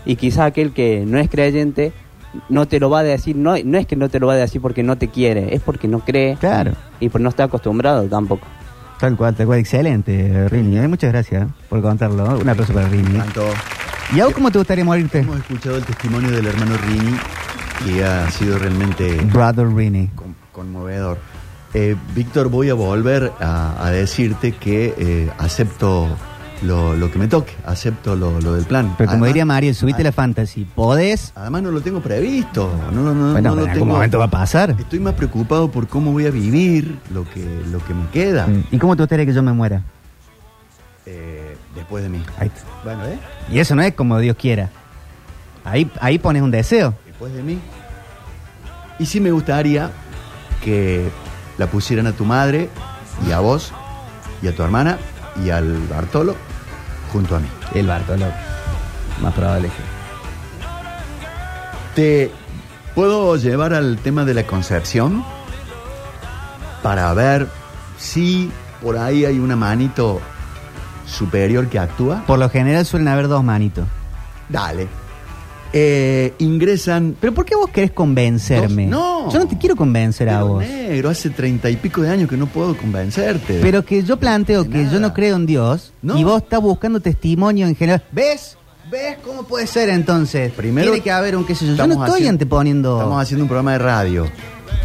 y 0.07 0.17
quizás 0.17 0.41
aquel 0.47 0.73
que 0.73 1.05
no 1.07 1.19
es 1.19 1.29
creyente 1.31 1.93
no 2.49 2.67
te 2.67 2.81
lo 2.81 2.91
va 2.91 3.01
a 3.01 3.03
decir, 3.05 3.37
no, 3.37 3.55
no 3.65 3.79
es 3.79 3.87
que 3.87 3.95
no 3.95 4.09
te 4.09 4.19
lo 4.19 4.27
va 4.27 4.33
a 4.33 4.37
decir 4.37 4.61
porque 4.61 4.83
no 4.83 4.97
te 4.97 5.09
quiere, 5.09 5.55
es 5.55 5.61
porque 5.63 5.87
no 5.87 6.01
cree 6.01 6.37
Claro. 6.41 6.73
y 6.99 7.09
pues 7.09 7.23
no 7.23 7.29
está 7.29 7.45
acostumbrado 7.45 8.03
tampoco. 8.09 8.47
Tal 8.99 9.17
cual, 9.17 9.35
tal 9.35 9.47
cual. 9.47 9.59
Excelente, 9.59 10.49
Rini. 10.49 10.79
Eh, 10.79 10.89
Muchas 10.89 11.13
gracias 11.13 11.47
por 11.69 11.81
contarlo. 11.83 12.39
Un 12.39 12.49
aplauso 12.49 12.73
para 12.73 12.89
Rini. 12.89 13.19
Tanto 13.19 13.45
¿Y 14.15 14.21
a 14.21 14.25
vos 14.27 14.35
cómo 14.35 14.51
te 14.51 14.59
gustaría 14.59 14.85
morirte? 14.85 15.19
hemos 15.21 15.37
escuchado 15.39 15.77
el 15.77 15.85
testimonio 15.85 16.31
del 16.31 16.47
hermano 16.47 16.75
Rini 16.77 17.17
que 17.85 18.05
ha 18.05 18.31
sido 18.31 18.59
realmente 18.59 19.17
Brother 19.33 19.69
Rini. 19.69 20.09
con- 20.15 20.35
conmovedor. 20.53 21.19
Eh, 21.75 21.97
Víctor, 22.15 22.49
voy 22.49 22.71
a 22.71 22.75
volver 22.75 23.33
a, 23.41 23.85
a 23.85 23.91
decirte 23.91 24.53
que 24.53 24.95
eh, 24.97 25.31
acepto 25.39 26.07
lo, 26.63 26.95
lo 26.95 27.11
que 27.11 27.19
me 27.19 27.27
toque, 27.27 27.53
acepto 27.67 28.15
lo, 28.15 28.41
lo 28.41 28.53
del 28.55 28.65
plan. 28.65 28.95
Pero 28.97 29.09
como 29.09 29.11
Además- 29.25 29.27
diría 29.29 29.45
Mario, 29.45 29.75
subite 29.75 30.05
la 30.05 30.13
fantasy. 30.13 30.65
¿Podés? 30.75 31.33
Además 31.35 31.63
no 31.65 31.73
lo 31.73 31.81
tengo 31.81 32.01
previsto, 32.01 32.71
no, 32.93 33.03
no, 33.03 33.13
no, 33.13 33.33
Bueno, 33.33 33.51
no 33.51 33.57
lo 33.57 33.63
en 33.65 33.71
algún 33.71 33.83
tengo. 33.89 33.93
momento 33.97 34.19
va 34.21 34.27
a 34.27 34.31
pasar. 34.31 34.71
Estoy 34.79 35.01
más 35.01 35.15
preocupado 35.15 35.69
por 35.71 35.89
cómo 35.89 36.13
voy 36.13 36.27
a 36.27 36.31
vivir 36.31 36.97
lo 37.13 37.29
que, 37.29 37.45
lo 37.71 37.85
que 37.85 37.93
me 37.93 38.07
queda 38.11 38.47
Mm. 38.47 38.65
¿Y 38.71 38.79
cómo 38.79 38.95
te 38.95 39.03
gustaría 39.03 39.27
que 39.27 39.33
yo 39.35 39.43
me 39.43 39.53
muera? 39.53 39.83
eh, 41.07 41.57
después 41.75 42.03
de 42.05 42.09
mí. 42.09 42.23
Ahí 42.39 42.47
está. 42.49 42.61
Bueno, 42.85 43.05
¿eh? 43.05 43.19
Y 43.53 43.59
eso 43.59 43.75
no 43.75 43.83
es 43.83 43.95
como 43.95 44.19
Dios 44.21 44.37
quiera. 44.37 44.71
Ahí, 45.65 45.91
ahí 46.01 46.19
pones 46.19 46.41
un 46.41 46.51
deseo. 46.51 46.95
Después 47.05 47.33
de 47.35 47.43
mí. 47.43 47.59
Y 48.99 49.05
sí 49.07 49.21
me 49.21 49.31
gustaría 49.33 49.91
que 50.63 51.11
la 51.59 51.67
pusieran 51.67 52.07
a 52.07 52.13
tu 52.13 52.25
madre 52.25 52.69
y 53.29 53.33
a 53.33 53.41
vos 53.41 53.73
y 54.43 54.49
a 54.49 54.55
tu 54.55 54.63
hermana 54.63 54.99
y 55.45 55.51
al 55.51 55.79
Bartolo 55.89 56.37
junto 57.13 57.37
a 57.37 57.41
mí. 57.41 57.49
El 57.75 57.87
Bartolo. 57.87 58.27
Más 59.23 59.33
probable 59.35 59.69
que. 59.69 59.95
¿Te 61.95 62.33
puedo 62.95 63.37
llevar 63.37 63.73
al 63.73 63.99
tema 63.99 64.25
de 64.25 64.35
la 64.35 64.45
concepción? 64.47 65.25
Para 66.83 67.13
ver 67.15 67.49
si 67.97 68.51
por 68.83 68.99
ahí 68.99 69.25
hay 69.25 69.39
una 69.39 69.57
manito 69.57 70.21
superior 71.07 71.69
que 71.69 71.79
actúa. 71.79 72.25
Por 72.27 72.39
lo 72.39 72.51
general 72.51 72.85
suelen 72.85 73.09
haber 73.09 73.29
dos 73.29 73.45
manitos. 73.45 73.87
Dale. 74.49 75.04
Eh, 75.77 76.33
ingresan. 76.39 77.17
¿Pero 77.21 77.35
por 77.35 77.45
qué 77.45 77.57
vos 77.57 77.69
querés 77.69 77.91
convencerme? 77.91 78.87
No. 78.87 79.29
Yo 79.33 79.41
no 79.41 79.49
te 79.49 79.59
quiero 79.59 79.75
convencer 79.75 80.29
a 80.29 80.45
vos. 80.45 80.61
negro, 80.65 81.11
hace 81.11 81.31
treinta 81.31 81.69
y 81.69 81.75
pico 81.77 82.01
de 82.03 82.11
años 82.11 82.29
que 82.31 82.37
no 82.37 82.47
puedo 82.47 82.77
convencerte. 82.77 83.59
Pero 83.61 83.85
que 83.85 84.03
yo 84.05 84.17
planteo 84.17 84.69
que 84.71 84.89
yo 84.89 85.01
no 85.01 85.13
creo 85.13 85.35
en 85.37 85.47
Dios 85.47 85.93
No. 86.01 86.17
y 86.17 86.23
vos 86.23 86.43
estás 86.43 86.61
buscando 86.61 87.01
testimonio 87.01 87.67
en 87.67 87.75
general. 87.75 88.05
¿Ves? 88.13 88.57
¿Ves 88.89 89.17
cómo 89.25 89.43
puede 89.43 89.67
ser 89.67 89.89
entonces? 89.89 90.53
Primero, 90.53 90.93
Tiene 90.93 91.03
que 91.03 91.11
haber 91.11 91.35
un 91.37 91.45
qué 91.45 91.55
sé 91.57 91.67
yo. 91.67 91.75
Yo 91.75 91.87
no 91.89 91.95
estoy 91.95 92.09
haciendo- 92.11 92.31
anteponiendo. 92.31 92.97
Estamos 92.99 93.21
haciendo 93.21 93.43
un 93.45 93.49
programa 93.49 93.73
de 93.73 93.79
radio. 93.79 94.27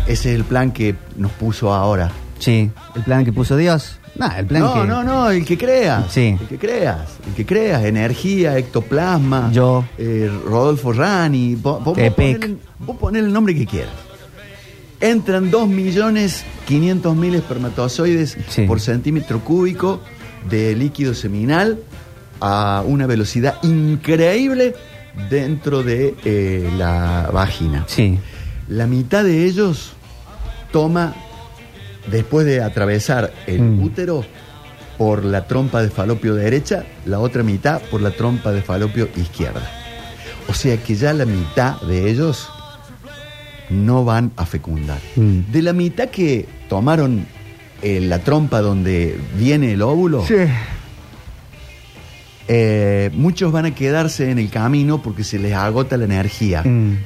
Ese 0.08 0.30
es 0.32 0.36
el 0.38 0.44
plan 0.44 0.72
que 0.72 0.96
nos 1.18 1.32
puso 1.34 1.72
ahora. 1.72 2.12
Sí, 2.40 2.72
el 2.96 3.04
plan 3.04 3.24
que 3.26 3.32
puso 3.34 3.58
Dios. 3.58 3.99
No, 4.20 4.32
el 4.38 4.46
plan 4.46 4.62
no, 4.62 4.74
que. 4.74 4.88
no, 4.88 5.04
no, 5.04 5.30
el 5.32 5.46
que 5.46 5.58
creas. 5.58 6.12
Sí. 6.12 6.38
El 6.40 6.48
que 6.48 6.58
creas. 6.58 7.00
El 7.28 7.34
que 7.34 7.46
creas. 7.46 7.84
Energía, 7.86 8.58
ectoplasma. 8.58 9.50
Yo. 9.54 9.86
eh, 9.98 10.30
Rodolfo 10.46 10.92
Rani. 10.94 11.56
Vos, 11.56 11.78
vos, 11.84 11.96
vos 11.96 11.98
Epec. 11.98 12.38
ponele- 12.42 12.58
vos 12.80 12.98
ponele 12.98 13.28
el 13.28 13.34
nombre 13.34 13.56
que 13.56 13.66
quieras. 13.66 13.94
Entran 15.02 15.50
2.500.000 15.50 17.36
espermatozoides 17.36 18.38
Sí. 18.50 18.64
por 18.64 18.82
centímetro 18.82 19.40
cúbico 19.44 20.02
de 20.50 20.76
líquido 20.76 21.14
seminal 21.14 21.80
a 22.42 22.84
una 22.86 23.06
velocidad 23.08 23.56
increíble 23.64 24.76
dentro 25.30 25.84
de 25.84 26.16
eh, 26.26 26.70
la 26.78 27.30
vagina. 27.34 27.86
Sí. 27.88 28.20
La 28.68 28.88
mitad 28.88 29.24
de 29.24 29.46
ellos 29.46 29.94
toma, 30.72 31.16
después 32.12 32.46
de 32.46 32.62
atravesar 32.62 33.32
el 33.48 33.62
Mm. 33.62 33.84
útero, 33.84 34.26
por 34.98 35.24
la 35.24 35.48
trompa 35.48 35.82
de 35.82 35.90
falopio 35.90 36.36
derecha, 36.36 36.84
la 37.06 37.20
otra 37.20 37.42
mitad 37.42 37.82
por 37.90 38.02
la 38.02 38.12
trompa 38.12 38.52
de 38.52 38.62
falopio 38.62 39.08
izquierda. 39.16 39.62
O 40.50 40.54
sea 40.54 40.76
que 40.78 40.96
ya 40.96 41.14
la 41.14 41.26
mitad 41.26 41.80
de 41.84 42.10
ellos 42.10 42.50
no 43.70 44.04
van 44.04 44.32
a 44.36 44.46
fecundar. 44.46 44.98
Mm. 45.16 45.52
De 45.52 45.62
la 45.62 45.72
mitad 45.74 46.10
que 46.10 46.46
tomaron 46.68 47.26
eh, 47.82 48.02
la 48.02 48.20
trompa 48.20 48.60
donde 48.60 49.18
viene 49.38 49.72
el 49.72 49.82
óvulo, 49.82 50.26
eh, 52.48 53.10
muchos 53.14 53.52
van 53.52 53.66
a 53.68 53.76
quedarse 53.76 54.32
en 54.32 54.40
el 54.40 54.50
camino 54.50 55.02
porque 55.02 55.24
se 55.24 55.40
les 55.40 55.54
agota 55.54 55.98
la 55.98 56.06
energía 56.06 56.64
Mm. 56.64 56.98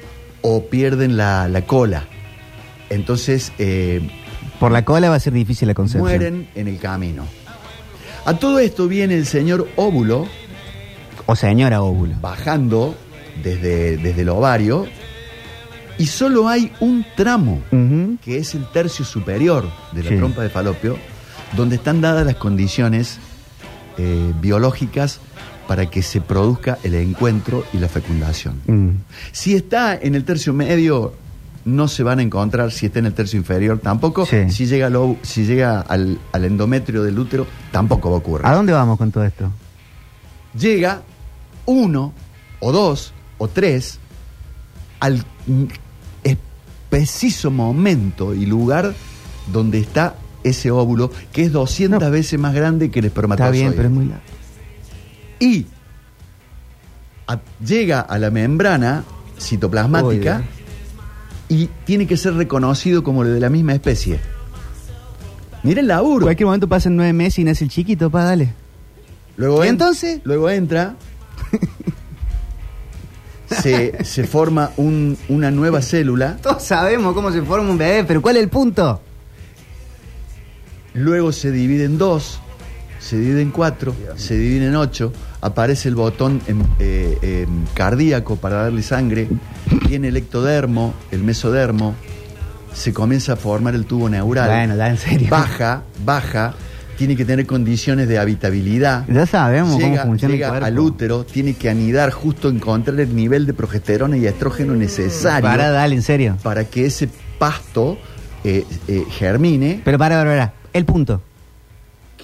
o 0.41 0.65
pierden 0.65 1.17
la, 1.17 1.47
la 1.47 1.61
cola. 1.63 2.05
Entonces 2.89 3.51
eh, 3.59 4.01
Por 4.63 4.71
la 4.71 4.86
cola 4.86 5.10
va 5.10 5.15
a 5.15 5.19
ser 5.19 5.34
difícil 5.34 5.67
la 5.67 5.73
concepción. 5.73 6.04
mueren 6.08 6.47
en 6.56 6.69
el 6.69 6.80
camino. 6.80 7.26
A 8.23 8.36
todo 8.36 8.60
esto 8.60 8.88
viene 8.88 9.13
el 9.17 9.26
señor 9.26 9.67
óvulo 9.76 10.26
O 11.26 11.36
señora 11.36 11.82
óvulo. 11.82 12.15
bajando 12.21 12.95
desde, 13.43 13.97
desde 13.97 14.21
el 14.21 14.30
ovario 14.30 14.88
y 15.97 16.06
solo 16.06 16.47
hay 16.47 16.71
un 16.80 17.06
tramo, 17.17 17.62
que 18.23 18.38
es 18.38 18.56
el 18.56 18.65
tercio 18.71 19.04
superior 19.04 19.69
de 19.91 20.04
la 20.04 20.10
Sí. 20.12 20.15
trompa 20.15 20.41
de 20.43 20.49
falopio, 20.49 20.97
donde 21.58 21.76
están 21.76 21.99
dadas 21.99 22.26
las 22.26 22.38
condiciones 22.38 23.19
eh, 23.97 24.32
biológicas 24.39 25.19
para 25.67 25.89
que 25.89 26.02
se 26.04 26.21
produzca 26.21 26.78
el 26.84 26.95
encuentro 26.95 27.65
y 27.73 27.80
la 27.80 27.89
fecundación. 27.89 28.62
Mm. 28.65 28.89
Si 29.34 29.56
está 29.56 29.93
en 30.02 30.15
el 30.15 30.23
tercio 30.23 30.54
medio, 30.54 31.15
no 31.65 31.88
se 31.88 32.04
van 32.04 32.19
a 32.19 32.21
encontrar. 32.21 32.71
Si 32.71 32.86
está 32.88 32.99
en 32.99 33.06
el 33.08 33.13
tercio 33.13 33.38
inferior, 33.38 33.80
tampoco. 33.80 34.26
Sí. 34.26 34.49
Si 34.49 34.65
llega, 34.65 34.89
si 35.21 35.45
llega 35.45 35.82
al, 35.82 36.19
al 36.32 36.45
endometrio 36.45 37.04
del 37.04 37.17
útero, 37.19 37.47
tampoco 37.71 38.10
va 38.10 38.15
a 38.17 38.19
ocurrir. 38.19 38.45
¿A 38.47 38.54
dónde 38.56 38.73
vamos 38.73 38.97
con 38.97 39.12
todo 39.12 39.23
esto? 39.23 39.49
Llega 40.58 41.02
uno, 41.65 42.13
o 42.60 42.71
dos, 42.71 43.13
o 43.38 43.47
tres, 43.47 43.99
al 44.99 45.23
preciso 46.89 47.49
momento 47.49 48.34
y 48.36 48.45
lugar 48.45 48.93
donde 49.52 49.80
está 49.80 50.15
ese 50.43 50.69
óvulo, 50.71 51.12
que 51.32 51.43
es 51.43 51.52
200 51.52 52.12
veces 52.12 52.39
más 52.39 52.54
grande 52.54 52.91
que 52.91 52.99
el 52.99 53.06
Está 53.06 53.19
espermatozoide. 53.21 53.60
bien, 53.62 53.73
pero 53.76 53.88
es 53.88 53.93
muy 53.93 54.06
largo. 54.06 54.23
y 55.39 55.65
a- 57.28 57.39
llega 57.65 58.02
a 58.02 58.19
la 58.19 58.30
membrana 58.30 59.04
citoplasmática 59.39 60.43
y 61.53 61.69
tiene 61.85 62.07
que 62.07 62.17
ser 62.17 62.33
reconocido 62.35 63.03
como 63.03 63.23
de 63.23 63.39
la 63.39 63.49
misma 63.49 63.73
especie. 63.73 64.19
Mira 65.63 65.81
el 65.81 65.87
laburo. 65.87 66.25
cualquier 66.25 66.45
momento 66.47 66.67
pasan 66.67 66.95
nueve 66.95 67.13
meses 67.13 67.39
y 67.39 67.43
nace 67.43 67.63
el 67.63 67.69
chiquito, 67.69 68.09
pa, 68.09 68.23
dale. 68.25 68.53
Luego 69.37 69.63
¿Y 69.63 69.67
en- 69.67 69.73
entonces? 69.75 70.19
Luego 70.23 70.49
entra. 70.49 70.95
se, 73.61 74.03
se 74.03 74.23
forma 74.25 74.71
un- 74.77 75.17
una 75.29 75.51
nueva 75.51 75.81
célula. 75.81 76.37
Todos 76.41 76.63
sabemos 76.63 77.13
cómo 77.13 77.31
se 77.31 77.41
forma 77.41 77.69
un 77.69 77.77
bebé, 77.77 78.03
pero 78.03 78.21
¿cuál 78.21 78.37
es 78.37 78.43
el 78.43 78.49
punto? 78.49 79.01
Luego 80.93 81.31
se 81.31 81.51
divide 81.51 81.85
en 81.85 81.97
dos. 81.97 82.39
Se 82.99 83.17
divide 83.17 83.41
en 83.41 83.51
cuatro. 83.51 83.95
Se 84.15 84.35
divide 84.37 84.67
en 84.67 84.75
ocho. 84.75 85.11
Aparece 85.43 85.89
el 85.89 85.95
botón 85.95 86.41
em- 86.47 86.63
eh, 86.79 87.45
em, 87.47 87.65
cardíaco 87.73 88.38
para 88.38 88.63
darle 88.63 88.82
sangre. 88.82 89.27
Tiene 89.88 90.08
el 90.08 90.17
ectodermo, 90.17 90.93
el 91.12 91.21
mesodermo. 91.23 91.95
Se 92.73 92.93
comienza 92.93 93.34
a 93.34 93.36
formar 93.36 93.75
el 93.75 93.86
tubo 93.86 94.10
neural. 94.10 94.49
Bueno, 94.49 94.75
ya 94.77 94.88
en 94.89 94.97
serio. 94.97 95.27
Baja, 95.29 95.84
baja. 96.06 96.53
Tiene 96.97 97.15
que 97.17 97.25
tener 97.25 97.45
condiciones 97.45 98.08
de 98.08 98.19
habitabilidad. 98.19 99.06
Ya 99.10 99.25
sabemos 99.25 99.77
llega, 99.77 100.01
cómo 100.03 100.12
funciona 100.13 100.34
llega 100.34 100.58
el 100.58 100.63
al 100.63 100.79
útero, 100.79 101.25
tiene 101.25 101.56
que 101.56 101.69
anidar 101.69 102.12
justo 102.12 102.49
encontrar 102.49 102.99
el 102.99 103.13
nivel 103.15 103.45
de 103.45 103.53
progesterona 103.53 104.15
y 104.15 104.25
estrógeno 104.27 104.75
necesario 104.75 105.41
Para, 105.49 105.71
dale, 105.71 105.95
en 105.95 106.03
serio. 106.03 106.38
para 106.41 106.65
que 106.65 106.86
ese 106.86 107.10
pasto 107.38 107.97
eh, 108.43 108.63
eh, 108.88 109.03
germine, 109.10 109.82
Pero 109.84 109.97
para, 109.97 110.15
para, 110.17 110.29
para. 110.29 110.53
El 110.71 110.86
punto. 110.86 111.21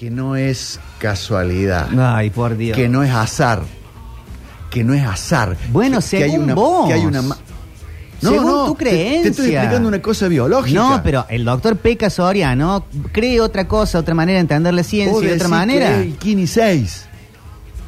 Que 0.00 0.10
no 0.10 0.34
es 0.34 0.80
casualidad, 0.98 1.86
Ay, 1.98 2.30
por 2.30 2.56
Dios. 2.56 2.74
que 2.74 2.88
no 2.88 3.02
es 3.02 3.10
azar, 3.10 3.60
que 4.70 4.82
no 4.82 4.94
es 4.94 5.04
azar. 5.04 5.58
Bueno, 5.70 5.98
que, 6.00 6.16
que 6.16 6.24
hay 6.24 6.30
según 6.30 6.44
una, 6.44 6.54
vos. 6.54 6.88
que 6.88 6.94
hay 6.94 7.04
una 7.04 7.20
ma- 7.20 7.36
Según 8.18 8.64
tu 8.66 8.74
te- 8.76 8.84
Te, 8.86 9.16
estoy 9.16 9.32
creencia. 9.32 9.60
explicando 9.60 9.88
una 9.88 10.00
cosa 10.00 10.26
biológica. 10.28 10.80
No, 10.80 11.02
pero 11.02 11.26
el 11.28 11.44
doctor 11.44 11.76
Peca 11.76 12.08
Soriano 12.08 12.86
cree 13.12 13.42
otra 13.42 13.68
cosa, 13.68 13.98
otra 13.98 14.14
manera 14.14 14.36
de 14.36 14.40
entender 14.40 14.72
la 14.72 14.82
ciencia, 14.82 15.20
de 15.28 15.34
otra 15.34 15.48
manera. 15.48 15.88
que 15.96 16.00
el 16.02 16.14
Kini 16.16 16.46
6. 16.46 17.04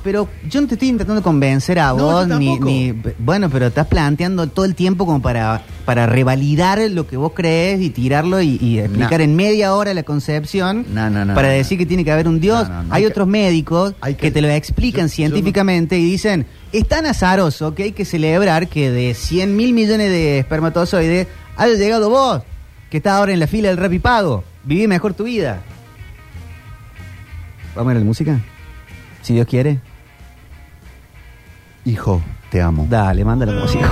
Pero 0.04 0.28
yo 0.48 0.60
no 0.60 0.66
te 0.66 0.74
estoy 0.74 0.88
intentando 0.88 1.22
convencer 1.22 1.78
a 1.78 1.88
No, 1.88 1.96
vos, 1.96 2.26
ni, 2.28 2.92
Bueno, 3.18 3.48
pero 3.48 3.68
estás 3.68 3.86
planteando 3.86 4.48
todo 4.48 4.64
el 4.64 4.74
tiempo 4.74 5.06
como 5.06 5.22
para, 5.22 5.62
para 5.84 6.06
revalidar 6.06 6.80
lo 6.90 7.06
que 7.06 7.16
vos 7.16 7.32
crees 7.36 7.80
y 7.80 7.90
tirarlo 7.90 8.40
y, 8.42 8.58
y 8.60 8.80
explicar 8.80 9.18
No. 9.20 9.24
en 9.24 9.36
media 9.36 9.74
hora 9.74 9.94
la 9.94 10.02
concepción 10.02 10.86
No, 10.92 11.08
no, 11.08 11.24
no, 11.24 11.34
para 11.34 11.48
decir 11.50 11.78
que 11.78 11.86
tiene 11.86 12.04
que 12.04 12.10
haber 12.10 12.26
un 12.26 12.40
Dios. 12.40 12.68
Hay 12.90 13.02
que- 13.02 13.08
otros 13.08 13.28
médicos 13.28 13.94
hay 14.00 14.14
que, 14.14 14.22
que- 14.22 14.30
te 14.32 14.42
lo 14.42 14.48
explican 14.48 15.02
yo- 15.06 15.10
yo 15.10 15.14
científicamente 15.14 15.96
y 15.98 16.04
dicen, 16.04 16.46
es 16.72 16.88
tan 16.88 17.06
azaroso 17.06 17.74
que 17.74 17.84
hay 17.84 17.92
que 17.92 18.04
celebrar 18.04 18.66
que 18.68 18.90
de 18.90 19.14
100 19.14 19.54
mil 19.54 19.72
millones 19.72 20.10
de 20.10 20.40
espermatozoides 20.40 21.28
haya 21.56 21.74
llegado 21.74 22.10
vos, 22.10 22.42
que 22.90 22.96
estás 22.96 23.12
ahora 23.12 23.32
en 23.32 23.38
la 23.38 23.46
fila 23.46 23.68
del 23.68 23.76
rap 23.76 23.92
y 23.92 23.98
pago. 24.00 24.42
Viví 24.64 24.88
mejor 24.88 25.14
tu 25.14 25.24
vida. 25.24 25.60
¿Vamos 27.76 27.92
a 27.92 27.96
a 27.96 27.98
la 28.00 28.04
música? 28.04 28.40
Si 29.22 29.34
Dios 29.34 29.46
quiere. 29.46 29.78
Hijo, 31.84 32.22
te 32.50 32.62
amo. 32.62 32.86
Dale, 32.88 33.24
manda 33.24 33.44
la 33.44 33.60
música. 33.60 33.90